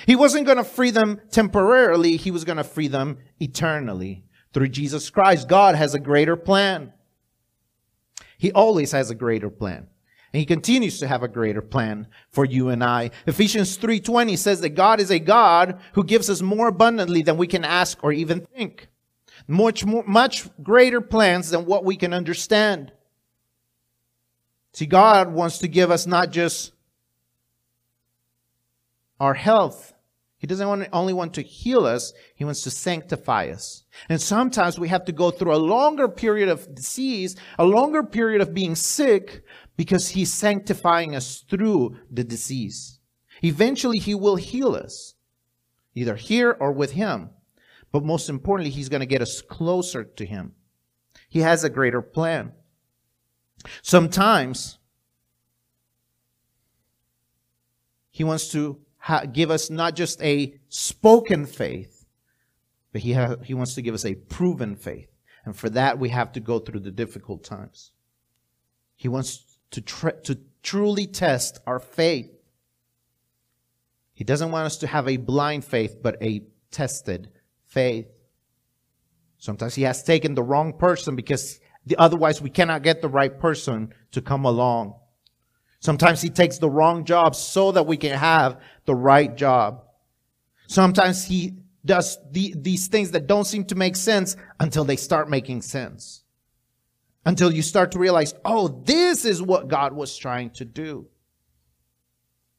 He 0.05 0.15
wasn't 0.15 0.45
going 0.45 0.59
to 0.59 0.63
free 0.63 0.91
them 0.91 1.19
temporarily. 1.29 2.15
He 2.15 2.31
was 2.31 2.45
going 2.45 2.55
to 2.55 2.63
free 2.63 2.87
them 2.87 3.17
eternally. 3.41 4.23
Through 4.53 4.69
Jesus 4.69 5.09
Christ, 5.09 5.49
God 5.49 5.75
has 5.75 5.93
a 5.93 5.99
greater 5.99 6.37
plan. 6.37 6.93
He 8.37 8.53
always 8.53 8.93
has 8.93 9.09
a 9.09 9.15
greater 9.15 9.49
plan. 9.49 9.87
And 10.33 10.39
he 10.39 10.45
continues 10.47 10.97
to 10.99 11.07
have 11.07 11.21
a 11.21 11.27
greater 11.27 11.61
plan 11.61 12.07
for 12.31 12.43
you 12.43 12.69
and 12.69 12.83
I. 12.83 13.11
Ephesians 13.27 13.77
3:20 13.77 14.35
says 14.35 14.61
that 14.61 14.69
God 14.69 14.99
is 14.99 15.11
a 15.11 15.19
God 15.19 15.79
who 15.93 16.03
gives 16.03 16.27
us 16.27 16.41
more 16.41 16.67
abundantly 16.67 17.21
than 17.21 17.37
we 17.37 17.45
can 17.45 17.63
ask 17.63 18.03
or 18.03 18.11
even 18.11 18.41
think. 18.41 18.89
Much 19.47 19.85
more, 19.85 20.03
much 20.07 20.49
greater 20.63 21.01
plans 21.01 21.51
than 21.51 21.65
what 21.65 21.85
we 21.85 21.95
can 21.95 22.13
understand. 22.13 22.91
See, 24.73 24.87
God 24.87 25.31
wants 25.31 25.59
to 25.59 25.67
give 25.67 25.91
us 25.91 26.07
not 26.07 26.31
just 26.31 26.71
our 29.19 29.35
health. 29.35 29.93
He 30.43 30.47
doesn't 30.47 30.67
want, 30.67 30.89
only 30.91 31.13
want 31.13 31.35
to 31.35 31.41
heal 31.41 31.85
us, 31.85 32.11
He 32.35 32.43
wants 32.43 32.63
to 32.63 32.69
sanctify 32.69 33.47
us. 33.47 33.85
And 34.09 34.19
sometimes 34.19 34.77
we 34.77 34.89
have 34.89 35.05
to 35.05 35.13
go 35.13 35.31
through 35.31 35.55
a 35.55 35.57
longer 35.57 36.09
period 36.09 36.49
of 36.49 36.75
disease, 36.75 37.37
a 37.57 37.63
longer 37.63 38.03
period 38.03 38.41
of 38.41 38.53
being 38.53 38.75
sick, 38.75 39.45
because 39.75 40.09
He's 40.09 40.31
sanctifying 40.33 41.15
us 41.15 41.43
through 41.49 41.97
the 42.09 42.23
disease. 42.23 42.99
Eventually, 43.43 43.99
He 43.99 44.15
will 44.15 44.35
heal 44.35 44.75
us, 44.75 45.15
either 45.95 46.15
here 46.15 46.55
or 46.59 46.71
with 46.71 46.91
Him. 46.91 47.29
But 47.91 48.03
most 48.03 48.29
importantly, 48.29 48.71
He's 48.71 48.89
going 48.89 49.01
to 49.01 49.05
get 49.05 49.21
us 49.21 49.41
closer 49.41 50.03
to 50.03 50.25
Him. 50.25 50.53
He 51.29 51.39
has 51.39 51.63
a 51.63 51.69
greater 51.69 52.01
plan. 52.01 52.53
Sometimes 53.81 54.79
He 58.13 58.23
wants 58.23 58.49
to 58.49 58.79
ha- 58.99 59.25
give 59.25 59.49
us 59.49 59.71
not 59.71 59.95
just 59.95 60.21
a 60.21 60.53
spoken 60.69 61.47
faith, 61.47 62.05
but 62.91 63.01
he, 63.01 63.13
ha- 63.13 63.37
he 63.43 63.55
wants 63.55 63.73
to 63.73 63.81
give 63.81 63.95
us 63.95 64.05
a 64.05 64.13
proven 64.13 64.75
faith. 64.75 65.09
And 65.45 65.57
for 65.57 65.67
that, 65.71 65.97
we 65.97 66.09
have 66.09 66.31
to 66.33 66.39
go 66.39 66.59
through 66.59 66.81
the 66.81 66.91
difficult 66.91 67.43
times. 67.43 67.91
He 68.95 69.07
wants 69.07 69.52
to, 69.73 69.81
to 70.23 70.39
truly 70.61 71.07
test 71.07 71.59
our 71.67 71.79
faith. 71.79 72.31
He 74.13 74.23
doesn't 74.23 74.51
want 74.51 74.67
us 74.67 74.77
to 74.77 74.87
have 74.87 75.07
a 75.07 75.17
blind 75.17 75.65
faith, 75.65 75.97
but 76.01 76.21
a 76.21 76.43
tested 76.71 77.29
faith. 77.65 78.07
Sometimes 79.37 79.75
he 79.75 79.83
has 79.83 80.03
taken 80.03 80.35
the 80.35 80.43
wrong 80.43 80.73
person 80.73 81.15
because 81.15 81.59
the, 81.85 81.97
otherwise 81.97 82.41
we 82.41 82.49
cannot 82.49 82.83
get 82.83 83.01
the 83.01 83.09
right 83.09 83.37
person 83.39 83.93
to 84.11 84.21
come 84.21 84.45
along. 84.45 84.95
Sometimes 85.79 86.21
he 86.21 86.29
takes 86.29 86.59
the 86.59 86.69
wrong 86.69 87.03
job 87.03 87.35
so 87.35 87.73
that 87.73 87.85
we 87.85 87.97
can 87.97 88.17
have 88.17 88.61
the 88.85 88.95
right 88.95 89.35
job. 89.35 89.83
Sometimes 90.67 91.25
he 91.25 91.57
does 91.83 92.17
the, 92.31 92.53
these 92.55 92.87
things 92.87 93.11
that 93.11 93.27
don't 93.27 93.43
seem 93.43 93.65
to 93.65 93.75
make 93.75 93.97
sense 93.97 94.37
until 94.59 94.85
they 94.85 94.95
start 94.95 95.29
making 95.29 95.61
sense. 95.61 96.22
Until 97.25 97.53
you 97.53 97.61
start 97.61 97.91
to 97.93 97.99
realize, 97.99 98.33
oh, 98.43 98.67
this 98.85 99.23
is 99.23 99.41
what 99.41 99.69
God 99.69 99.93
was 99.93 100.17
trying 100.17 100.49
to 100.51 100.65
do. 100.65 101.07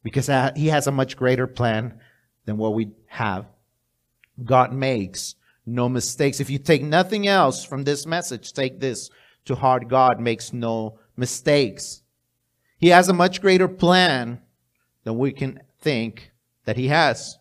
Because 0.03 0.29
uh, 0.29 0.53
he 0.57 0.69
has 0.69 0.87
a 0.87 0.93
much 0.93 1.17
greater 1.17 1.47
plan 1.47 2.01
than 2.47 2.57
what 2.57 2.75
we 2.75 2.91
have. 3.07 3.47
God 4.43 4.73
makes 4.73 5.35
no 5.67 5.89
mistakes. 5.89 6.41
If 6.41 6.51
you 6.51 6.59
take 6.59 6.83
nothing 6.83 7.27
else 7.27 7.65
from 7.65 7.85
this 7.85 8.07
message, 8.07 8.53
take 8.53 8.81
this 8.81 9.11
to 9.45 9.55
heart. 9.55 9.89
God 9.89 10.21
makes 10.21 10.53
no 10.53 10.99
mistakes. 11.17 12.03
He 12.79 12.89
has 12.89 13.09
a 13.09 13.15
much 13.15 13.41
greater 13.41 13.69
plan 13.69 14.41
than 15.05 15.19
we 15.19 15.33
can 15.33 15.61
think 15.81 16.33
that 16.65 16.77
he 16.77 16.89
has. 16.89 17.39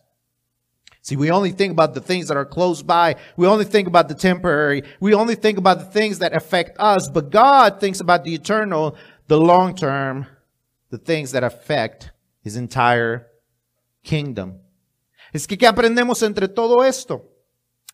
See, 1.04 1.16
we 1.16 1.30
only 1.30 1.52
think 1.52 1.70
about 1.70 1.92
the 1.92 2.00
things 2.00 2.28
that 2.28 2.36
are 2.38 2.46
close 2.46 2.82
by. 2.82 3.16
We 3.36 3.46
only 3.46 3.66
think 3.66 3.86
about 3.86 4.08
the 4.08 4.14
temporary. 4.14 4.84
We 5.00 5.12
only 5.12 5.34
think 5.34 5.58
about 5.58 5.78
the 5.78 5.84
things 5.84 6.18
that 6.20 6.34
affect 6.34 6.78
us. 6.80 7.10
But 7.10 7.30
God 7.30 7.78
thinks 7.78 8.00
about 8.00 8.24
the 8.24 8.34
eternal, 8.34 8.96
the 9.28 9.36
long 9.36 9.74
term, 9.74 10.26
the 10.88 10.96
things 10.96 11.32
that 11.32 11.44
affect 11.44 12.10
his 12.40 12.56
entire 12.56 13.26
kingdom. 14.02 14.62
Es 15.34 15.46
que, 15.46 15.58
¿qué 15.58 15.66
aprendemos 15.66 16.22
entre 16.22 16.48
todo 16.48 16.82
esto? 16.82 17.28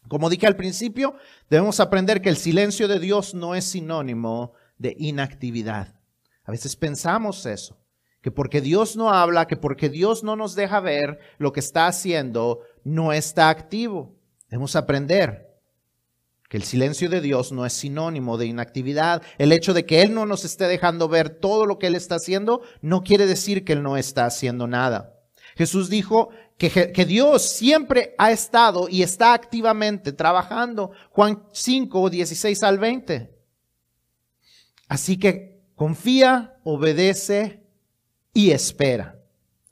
Como 0.06 0.30
dije 0.30 0.46
al 0.46 0.54
principio, 0.54 1.16
debemos 1.48 1.80
aprender 1.80 2.22
que 2.22 2.28
el 2.28 2.36
silencio 2.36 2.86
de 2.86 3.00
Dios 3.00 3.34
no 3.34 3.56
es 3.56 3.64
sinónimo 3.64 4.52
de 4.78 4.94
inactividad. 4.96 6.00
A 6.44 6.52
veces 6.52 6.76
pensamos 6.76 7.44
eso, 7.44 7.76
que 8.22 8.30
porque 8.30 8.60
Dios 8.60 8.94
no 8.96 9.10
habla, 9.10 9.46
que 9.46 9.56
porque 9.56 9.88
Dios 9.88 10.22
no 10.22 10.36
nos 10.36 10.54
deja 10.54 10.78
ver 10.78 11.18
lo 11.38 11.52
que 11.52 11.60
está 11.60 11.86
haciendo, 11.86 12.60
no 12.84 13.12
está 13.12 13.48
activo. 13.48 14.16
Debemos 14.48 14.76
aprender 14.76 15.48
que 16.48 16.56
el 16.56 16.64
silencio 16.64 17.08
de 17.08 17.20
Dios 17.20 17.52
no 17.52 17.64
es 17.64 17.72
sinónimo 17.72 18.36
de 18.36 18.46
inactividad. 18.46 19.22
El 19.38 19.52
hecho 19.52 19.72
de 19.72 19.86
que 19.86 20.02
Él 20.02 20.14
no 20.14 20.26
nos 20.26 20.44
esté 20.44 20.66
dejando 20.66 21.08
ver 21.08 21.30
todo 21.30 21.66
lo 21.66 21.78
que 21.78 21.86
Él 21.86 21.94
está 21.94 22.16
haciendo 22.16 22.62
no 22.80 23.02
quiere 23.02 23.26
decir 23.26 23.64
que 23.64 23.74
Él 23.74 23.82
no 23.82 23.96
está 23.96 24.26
haciendo 24.26 24.66
nada. 24.66 25.14
Jesús 25.56 25.88
dijo 25.88 26.30
que, 26.58 26.92
que, 26.92 27.04
Dios 27.04 27.42
siempre 27.42 28.14
ha 28.18 28.30
estado 28.30 28.88
y 28.88 29.02
está 29.02 29.34
activamente 29.34 30.12
trabajando. 30.12 30.92
Juan 31.10 31.44
5, 31.52 32.10
16 32.10 32.62
al 32.62 32.78
20. 32.78 33.30
Así 34.88 35.16
que 35.18 35.50
Confía, 35.80 36.58
obedece 36.62 37.64
y 38.34 38.50
espera. 38.50 39.18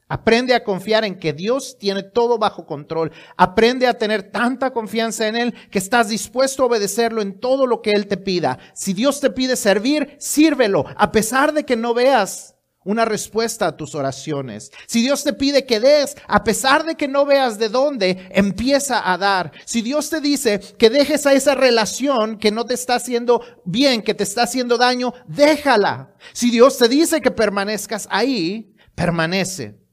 Aprende 0.08 0.54
a 0.54 0.64
confiar 0.64 1.04
en 1.04 1.18
que 1.18 1.34
Dios 1.34 1.76
tiene 1.78 2.02
todo 2.02 2.38
bajo 2.38 2.64
control. 2.64 3.12
Aprende 3.36 3.86
a 3.86 3.94
tener 3.94 4.30
tanta 4.30 4.70
confianza 4.70 5.28
en 5.28 5.36
Él 5.36 5.54
que 5.70 5.78
estás 5.78 6.08
dispuesto 6.08 6.62
a 6.62 6.66
obedecerlo 6.66 7.20
en 7.20 7.38
todo 7.38 7.66
lo 7.66 7.82
que 7.82 7.92
Él 7.92 8.06
te 8.06 8.16
pida. 8.16 8.58
Si 8.74 8.94
Dios 8.94 9.20
te 9.20 9.30
pide 9.30 9.54
servir, 9.56 10.16
sírvelo, 10.18 10.86
a 10.96 11.12
pesar 11.12 11.52
de 11.52 11.64
que 11.64 11.76
no 11.76 11.92
veas 11.92 12.54
una 12.84 13.04
respuesta 13.04 13.66
a 13.66 13.76
tus 13.76 13.94
oraciones. 13.94 14.70
Si 14.86 15.02
Dios 15.02 15.22
te 15.22 15.34
pide 15.34 15.66
que 15.66 15.78
des, 15.78 16.16
a 16.26 16.42
pesar 16.42 16.86
de 16.86 16.94
que 16.94 17.06
no 17.06 17.26
veas 17.26 17.58
de 17.58 17.68
dónde, 17.68 18.28
empieza 18.30 19.12
a 19.12 19.18
dar. 19.18 19.52
Si 19.66 19.82
Dios 19.82 20.08
te 20.08 20.22
dice 20.22 20.58
que 20.78 20.88
dejes 20.88 21.26
a 21.26 21.34
esa 21.34 21.54
relación 21.54 22.38
que 22.38 22.50
no 22.50 22.64
te 22.64 22.72
está 22.72 22.94
haciendo 22.94 23.42
bien, 23.66 24.00
que 24.00 24.14
te 24.14 24.24
está 24.24 24.44
haciendo 24.44 24.78
daño, 24.78 25.12
déjala. 25.26 26.14
Si 26.32 26.50
Dios 26.50 26.78
te 26.78 26.88
dice 26.88 27.20
que 27.20 27.30
permanezcas 27.30 28.08
ahí, 28.10 28.74
permanece. 28.94 29.87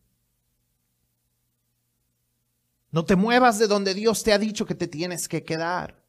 No 2.96 3.04
te 3.04 3.18
muevas 3.18 3.60
de 3.60 3.68
donde 3.68 3.94
Dios 3.94 4.24
te 4.24 4.32
ha 4.32 4.40
dicho 4.40 4.66
que 4.66 4.74
te 4.74 4.88
tienes 4.88 5.28
que 5.28 5.44
quedar. 5.44 6.02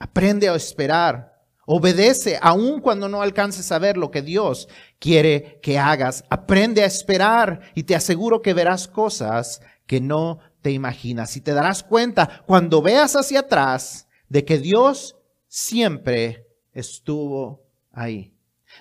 Aprende 0.00 0.48
a 0.48 0.56
esperar. 0.56 1.44
Obedece 1.64 2.40
aun 2.42 2.80
cuando 2.80 3.08
no 3.08 3.22
alcances 3.22 3.70
a 3.70 3.78
ver 3.78 3.96
lo 3.96 4.10
que 4.10 4.20
Dios 4.20 4.66
quiere 4.98 5.60
que 5.62 5.78
hagas. 5.78 6.24
Aprende 6.28 6.82
a 6.82 6.86
esperar 6.86 7.60
y 7.76 7.84
te 7.84 7.94
aseguro 7.94 8.42
que 8.42 8.52
verás 8.52 8.88
cosas 8.88 9.60
que 9.86 10.00
no 10.00 10.40
te 10.60 10.72
imaginas. 10.72 11.36
Y 11.36 11.40
te 11.40 11.52
darás 11.52 11.84
cuenta 11.84 12.42
cuando 12.46 12.82
veas 12.82 13.14
hacia 13.14 13.38
atrás 13.38 14.08
de 14.28 14.44
que 14.44 14.58
Dios 14.58 15.14
siempre 15.46 16.48
estuvo 16.72 17.62
ahí. 17.92 18.34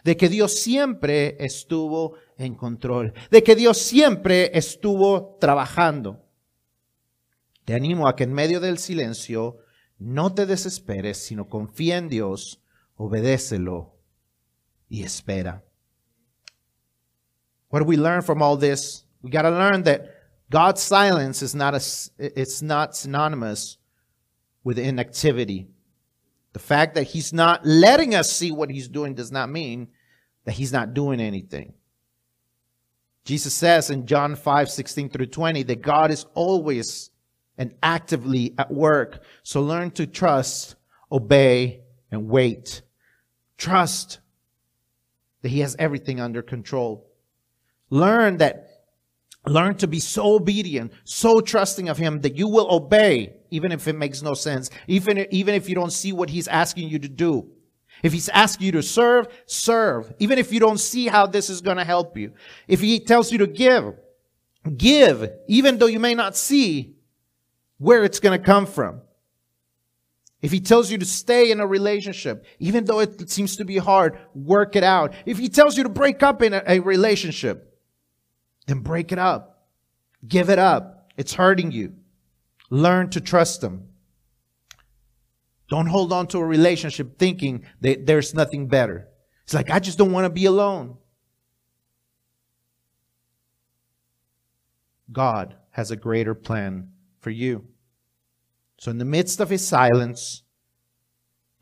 De 0.04 0.18
que 0.18 0.28
Dios 0.28 0.56
siempre 0.56 1.38
estuvo 1.40 2.16
en 2.36 2.56
control. 2.56 3.14
De 3.30 3.44
que 3.44 3.56
Dios 3.56 3.78
siempre 3.78 4.50
estuvo 4.58 5.38
trabajando. 5.40 6.23
Te 7.66 7.74
animo 7.74 8.08
a 8.08 8.16
que 8.16 8.24
en 8.24 8.34
medio 8.34 8.60
del 8.60 8.78
silencio 8.78 9.58
no 10.00 10.34
te 10.34 10.46
desesperes, 10.46 11.18
sino 11.18 11.48
confía 11.48 11.98
en 11.98 12.10
Dios 12.10 12.62
obedécelo 12.98 13.94
y 14.90 15.04
espera. 15.04 15.64
What 17.70 17.80
do 17.80 17.86
we 17.86 17.98
learn 17.98 18.22
from 18.22 18.42
all 18.42 18.58
this? 18.58 19.06
We 19.22 19.32
got 19.32 19.44
to 19.44 19.50
learn 19.50 19.84
that 19.84 20.02
God's 20.50 20.82
silence 20.82 21.42
is 21.42 21.56
not 21.56 21.74
a, 21.74 21.82
it's 22.20 22.62
not 22.62 22.96
synonymous 22.96 23.78
with 24.64 24.78
inactivity. 24.78 25.68
The 26.52 26.60
fact 26.60 26.94
that 26.96 27.04
he's 27.04 27.34
not 27.34 27.66
letting 27.66 28.14
us 28.14 28.32
see 28.32 28.52
what 28.52 28.70
he's 28.70 28.88
doing 28.88 29.16
does 29.16 29.32
not 29.32 29.50
mean 29.50 29.88
that 30.46 30.54
he's 30.54 30.72
not 30.72 30.94
doing 30.94 31.20
anything. 31.20 31.74
Jesus 33.26 33.54
says 33.54 33.90
in 33.90 34.06
John 34.06 34.36
5, 34.36 34.70
16 34.70 35.10
through 35.10 35.28
20 35.28 35.64
that 35.64 35.82
God 35.82 36.12
is 36.12 36.26
always 36.36 37.10
and 37.58 37.74
actively 37.84 38.54
at 38.58 38.72
work. 38.72 39.24
So 39.44 39.62
learn 39.62 39.92
to 39.92 40.08
trust, 40.08 40.76
obey, 41.12 41.82
and 42.12 42.28
wait. 42.28 42.82
Trust 43.58 44.20
that 45.42 45.50
He 45.50 45.60
has 45.60 45.76
everything 45.78 46.20
under 46.20 46.42
control. 46.42 47.08
Learn 47.90 48.38
that, 48.38 48.86
learn 49.46 49.76
to 49.76 49.88
be 49.88 50.00
so 50.00 50.36
obedient, 50.36 50.92
so 51.04 51.42
trusting 51.42 51.90
of 51.90 51.98
Him 51.98 52.22
that 52.22 52.36
you 52.36 52.48
will 52.48 52.74
obey, 52.74 53.36
even 53.52 53.72
if 53.72 53.88
it 53.88 53.96
makes 53.96 54.22
no 54.22 54.34
sense, 54.34 54.70
even, 54.88 55.28
even 55.32 55.54
if 55.54 55.70
you 55.70 55.76
don't 55.76 55.94
see 55.94 56.12
what 56.12 56.30
He's 56.30 56.48
asking 56.48 56.90
you 56.90 57.00
to 57.00 57.10
do. 57.10 57.50
If 58.02 58.12
he's 58.12 58.30
asking 58.30 58.66
you 58.66 58.72
to 58.74 58.84
serve, 58.84 59.28
serve. 59.46 60.14
Even 60.20 60.40
if 60.40 60.52
you 60.52 60.60
don't 60.60 60.80
see 60.80 61.08
how 61.08 61.28
this 61.28 61.50
is 61.50 61.62
going 61.62 61.78
to 61.78 61.86
help 61.86 62.18
you. 62.18 62.34
If 62.68 62.82
he 62.82 63.00
tells 63.00 63.32
you 63.32 63.38
to 63.38 63.48
give, 63.48 63.94
give, 64.76 65.30
even 65.48 65.78
though 65.78 65.86
you 65.88 66.00
may 66.00 66.16
not 66.16 66.36
see 66.36 66.96
where 67.78 68.04
it's 68.04 68.20
going 68.20 68.38
to 68.38 68.44
come 68.44 68.66
from. 68.66 69.02
If 70.42 70.52
he 70.52 70.60
tells 70.60 70.92
you 70.92 70.98
to 70.98 71.06
stay 71.06 71.52
in 71.52 71.62
a 71.62 71.68
relationship, 71.68 72.46
even 72.60 72.84
though 72.84 73.00
it 73.00 73.30
seems 73.30 73.56
to 73.58 73.66
be 73.66 73.78
hard, 73.78 74.20
work 74.36 74.76
it 74.76 74.84
out. 74.84 75.14
If 75.26 75.38
he 75.38 75.48
tells 75.48 75.78
you 75.78 75.84
to 75.84 75.90
break 75.90 76.22
up 76.22 76.42
in 76.42 76.54
a, 76.54 76.62
a 76.68 76.80
relationship, 76.80 77.80
then 78.68 78.80
break 78.80 79.12
it 79.12 79.20
up. 79.20 79.70
Give 80.28 80.50
it 80.50 80.60
up. 80.60 81.10
It's 81.16 81.34
hurting 81.34 81.72
you. 81.72 81.94
Learn 82.70 83.10
to 83.12 83.22
trust 83.22 83.64
him. 83.64 83.88
Don't 85.70 85.88
hold 85.88 86.12
on 86.12 86.28
to 86.28 86.40
a 86.40 86.46
relationship 86.46 87.18
thinking 87.18 87.66
that 87.82 88.06
there's 88.06 88.34
nothing 88.34 88.68
better. 88.68 89.08
It's 89.44 89.54
like, 89.54 89.70
I 89.70 89.80
just 89.80 89.98
don't 89.98 90.12
want 90.12 90.26
to 90.26 90.30
be 90.30 90.46
alone. 90.46 90.98
God 95.12 95.56
has 95.72 95.92
a 95.92 95.96
greater 95.96 96.34
plan 96.34 96.90
for 97.24 97.32
you. 97.32 97.64
So, 98.78 98.92
in 98.92 98.98
the 98.98 99.06
midst 99.06 99.40
of 99.40 99.50
his 99.50 99.66
silence, 99.66 100.44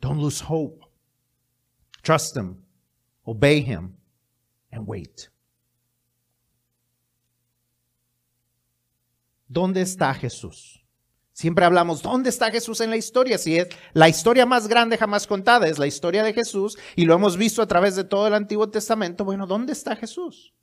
don't 0.00 0.18
lose 0.18 0.40
hope. 0.40 0.84
Trust 2.02 2.36
him, 2.36 2.64
obey 3.24 3.60
him, 3.60 3.94
and 4.72 4.86
wait. 4.86 5.30
¿Dónde 9.48 9.82
está 9.82 10.12
Jesús? 10.14 10.80
Siempre 11.32 11.64
hablamos, 11.64 12.02
¿dónde 12.02 12.30
está 12.30 12.50
Jesús 12.50 12.80
en 12.80 12.90
la 12.90 12.96
historia? 12.96 13.38
Si 13.38 13.56
es 13.56 13.68
la 13.92 14.08
historia 14.08 14.46
más 14.46 14.66
grande 14.66 14.98
jamás 14.98 15.26
contada, 15.26 15.66
es 15.68 15.78
la 15.78 15.86
historia 15.86 16.22
de 16.22 16.32
Jesús, 16.32 16.76
y 16.96 17.04
lo 17.04 17.14
hemos 17.14 17.36
visto 17.36 17.62
a 17.62 17.66
través 17.66 17.94
de 17.96 18.04
todo 18.04 18.26
el 18.26 18.34
Antiguo 18.34 18.68
Testamento. 18.68 19.24
Bueno, 19.24 19.46
¿dónde 19.46 19.72
está 19.72 19.94
Jesús 19.96 20.54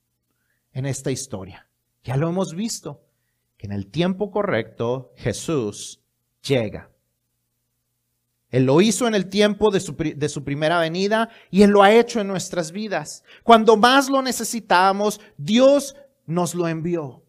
en 0.74 0.86
esta 0.86 1.12
historia? 1.12 1.70
Ya 2.04 2.18
lo 2.18 2.30
hemos 2.30 2.54
visto, 2.54 3.09
que 3.60 3.68
en 3.68 3.74
el 3.74 3.88
tiempo 3.88 4.32
correcto 4.32 5.12
Jesús 5.18 6.01
llega. 6.41 6.89
Él 8.49 8.66
lo 8.66 8.80
hizo 8.80 9.05
en 9.05 9.14
el 9.14 9.30
tiempo 9.30 9.70
de 9.70 9.82
su, 9.82 10.43
primera 10.43 10.80
venida 10.80 11.30
y 11.51 11.62
Él 11.62 11.72
lo 11.72 11.84
ha 11.84 11.91
hecho 11.91 12.22
en 12.22 12.28
nuestras 12.28 12.72
vidas. 12.72 13.24
Cuando 13.43 13.76
más 13.76 14.10
lo 14.10 14.22
necesitábamos, 14.22 15.20
Dios 15.38 15.95
nos 16.26 16.55
lo 16.55 16.70
envió. 16.70 17.22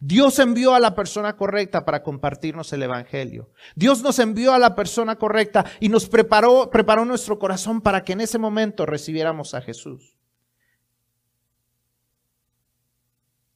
Dios 0.00 0.38
envió 0.38 0.74
a 0.74 0.80
la 0.80 0.94
persona 0.94 1.36
correcta 1.36 1.84
para 1.84 2.04
compartirnos 2.04 2.72
el 2.72 2.84
Evangelio. 2.84 3.50
Dios 3.74 4.00
nos 4.00 4.20
envió 4.20 4.54
a 4.54 4.60
la 4.60 4.76
persona 4.76 5.16
correcta 5.16 5.66
y 5.80 5.88
nos 5.88 6.08
preparó, 6.08 6.70
preparó 6.70 7.04
nuestro 7.04 7.38
corazón 7.38 7.80
para 7.80 8.04
que 8.04 8.12
en 8.12 8.20
ese 8.20 8.38
momento 8.38 8.86
recibiéramos 8.86 9.54
a 9.54 9.60
Jesús. 9.60 10.13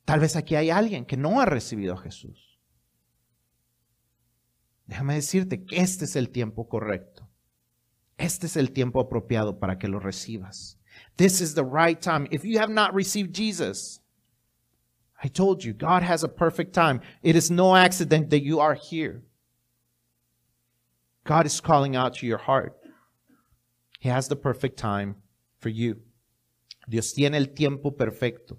Tal 0.09 0.21
vez 0.21 0.37
aquí 0.37 0.55
hay 0.55 0.71
alguien 0.71 1.05
que 1.05 1.19
no 1.19 1.39
ha 1.39 1.45
recibido 1.45 1.93
a 1.93 1.99
Jesús. 1.99 2.59
Déjame 4.87 5.13
decirte 5.13 5.67
que 5.67 5.83
este 5.83 6.07
es 6.07 6.17
el 6.17 6.31
tiempo 6.31 6.67
correcto. 6.67 7.29
Este 8.17 8.47
es 8.47 8.57
el 8.57 8.73
tiempo 8.73 9.01
apropiado 9.03 9.59
para 9.59 9.77
que 9.77 9.87
lo 9.87 10.01
recibas. 10.01 10.79
This 11.17 11.43
is 11.43 11.55
the 11.55 11.63
right 11.63 12.01
time. 12.01 12.27
If 12.31 12.43
you 12.43 12.59
have 12.59 12.73
not 12.73 12.95
received 12.95 13.35
Jesus, 13.35 14.01
I 15.23 15.29
told 15.29 15.63
you, 15.63 15.75
God 15.75 16.03
has 16.03 16.25
a 16.25 16.29
perfect 16.29 16.73
time. 16.73 17.03
It 17.23 17.37
is 17.37 17.51
no 17.51 17.77
accident 17.77 18.31
that 18.31 18.41
you 18.41 18.61
are 18.61 18.75
here. 18.75 19.21
God 21.25 21.45
is 21.45 21.61
calling 21.61 21.97
out 21.97 22.15
to 22.21 22.27
your 22.27 22.39
heart. 22.39 22.79
He 24.01 24.09
has 24.09 24.27
the 24.29 24.37
perfect 24.37 24.79
time 24.79 25.17
for 25.59 25.69
you. 25.69 26.01
Dios 26.89 27.13
tiene 27.13 27.35
el 27.35 27.49
tiempo 27.49 27.91
perfecto. 27.91 28.59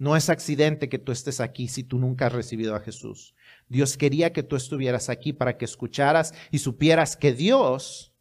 No 0.00 0.16
es 0.16 0.30
accidente 0.30 0.88
que 0.88 0.98
tú 0.98 1.12
estés 1.12 1.40
aquí 1.40 1.68
si 1.68 1.84
tú 1.84 1.98
nunca 1.98 2.24
has 2.26 2.32
recibido 2.32 2.74
a 2.74 2.80
Jesús. 2.80 3.34
Dios 3.68 3.98
quería 3.98 4.32
que 4.32 4.42
tú 4.42 4.56
estuvieras 4.56 5.10
aquí 5.10 5.34
para 5.34 5.58
que 5.58 5.66
escucharas 5.66 6.32
y 6.50 6.60
supieras 6.60 7.18
que 7.18 7.34
Dios 7.34 8.14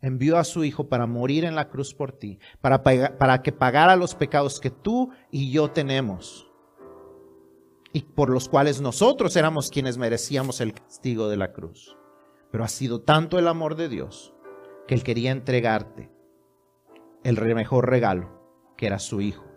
envió 0.00 0.38
a 0.38 0.44
su 0.44 0.64
Hijo 0.64 0.88
para 0.88 1.06
morir 1.06 1.44
en 1.44 1.54
la 1.54 1.68
cruz 1.68 1.92
por 1.92 2.12
ti, 2.12 2.38
para, 2.62 2.82
para 2.82 3.42
que 3.42 3.52
pagara 3.52 3.94
los 3.94 4.14
pecados 4.14 4.58
que 4.58 4.70
tú 4.70 5.10
y 5.30 5.50
yo 5.50 5.70
tenemos 5.70 6.50
y 7.92 8.00
por 8.00 8.30
los 8.30 8.48
cuales 8.48 8.80
nosotros 8.80 9.36
éramos 9.36 9.68
quienes 9.68 9.98
merecíamos 9.98 10.62
el 10.62 10.72
castigo 10.72 11.28
de 11.28 11.36
la 11.36 11.52
cruz. 11.52 11.94
Pero 12.50 12.64
ha 12.64 12.68
sido 12.68 13.02
tanto 13.02 13.38
el 13.38 13.48
amor 13.48 13.76
de 13.76 13.90
Dios 13.90 14.32
que 14.88 14.94
Él 14.94 15.02
quería 15.02 15.30
entregarte 15.30 16.10
el 17.22 17.38
mejor 17.54 17.90
regalo, 17.90 18.72
que 18.78 18.86
era 18.86 18.98
su 18.98 19.20
Hijo. 19.20 19.51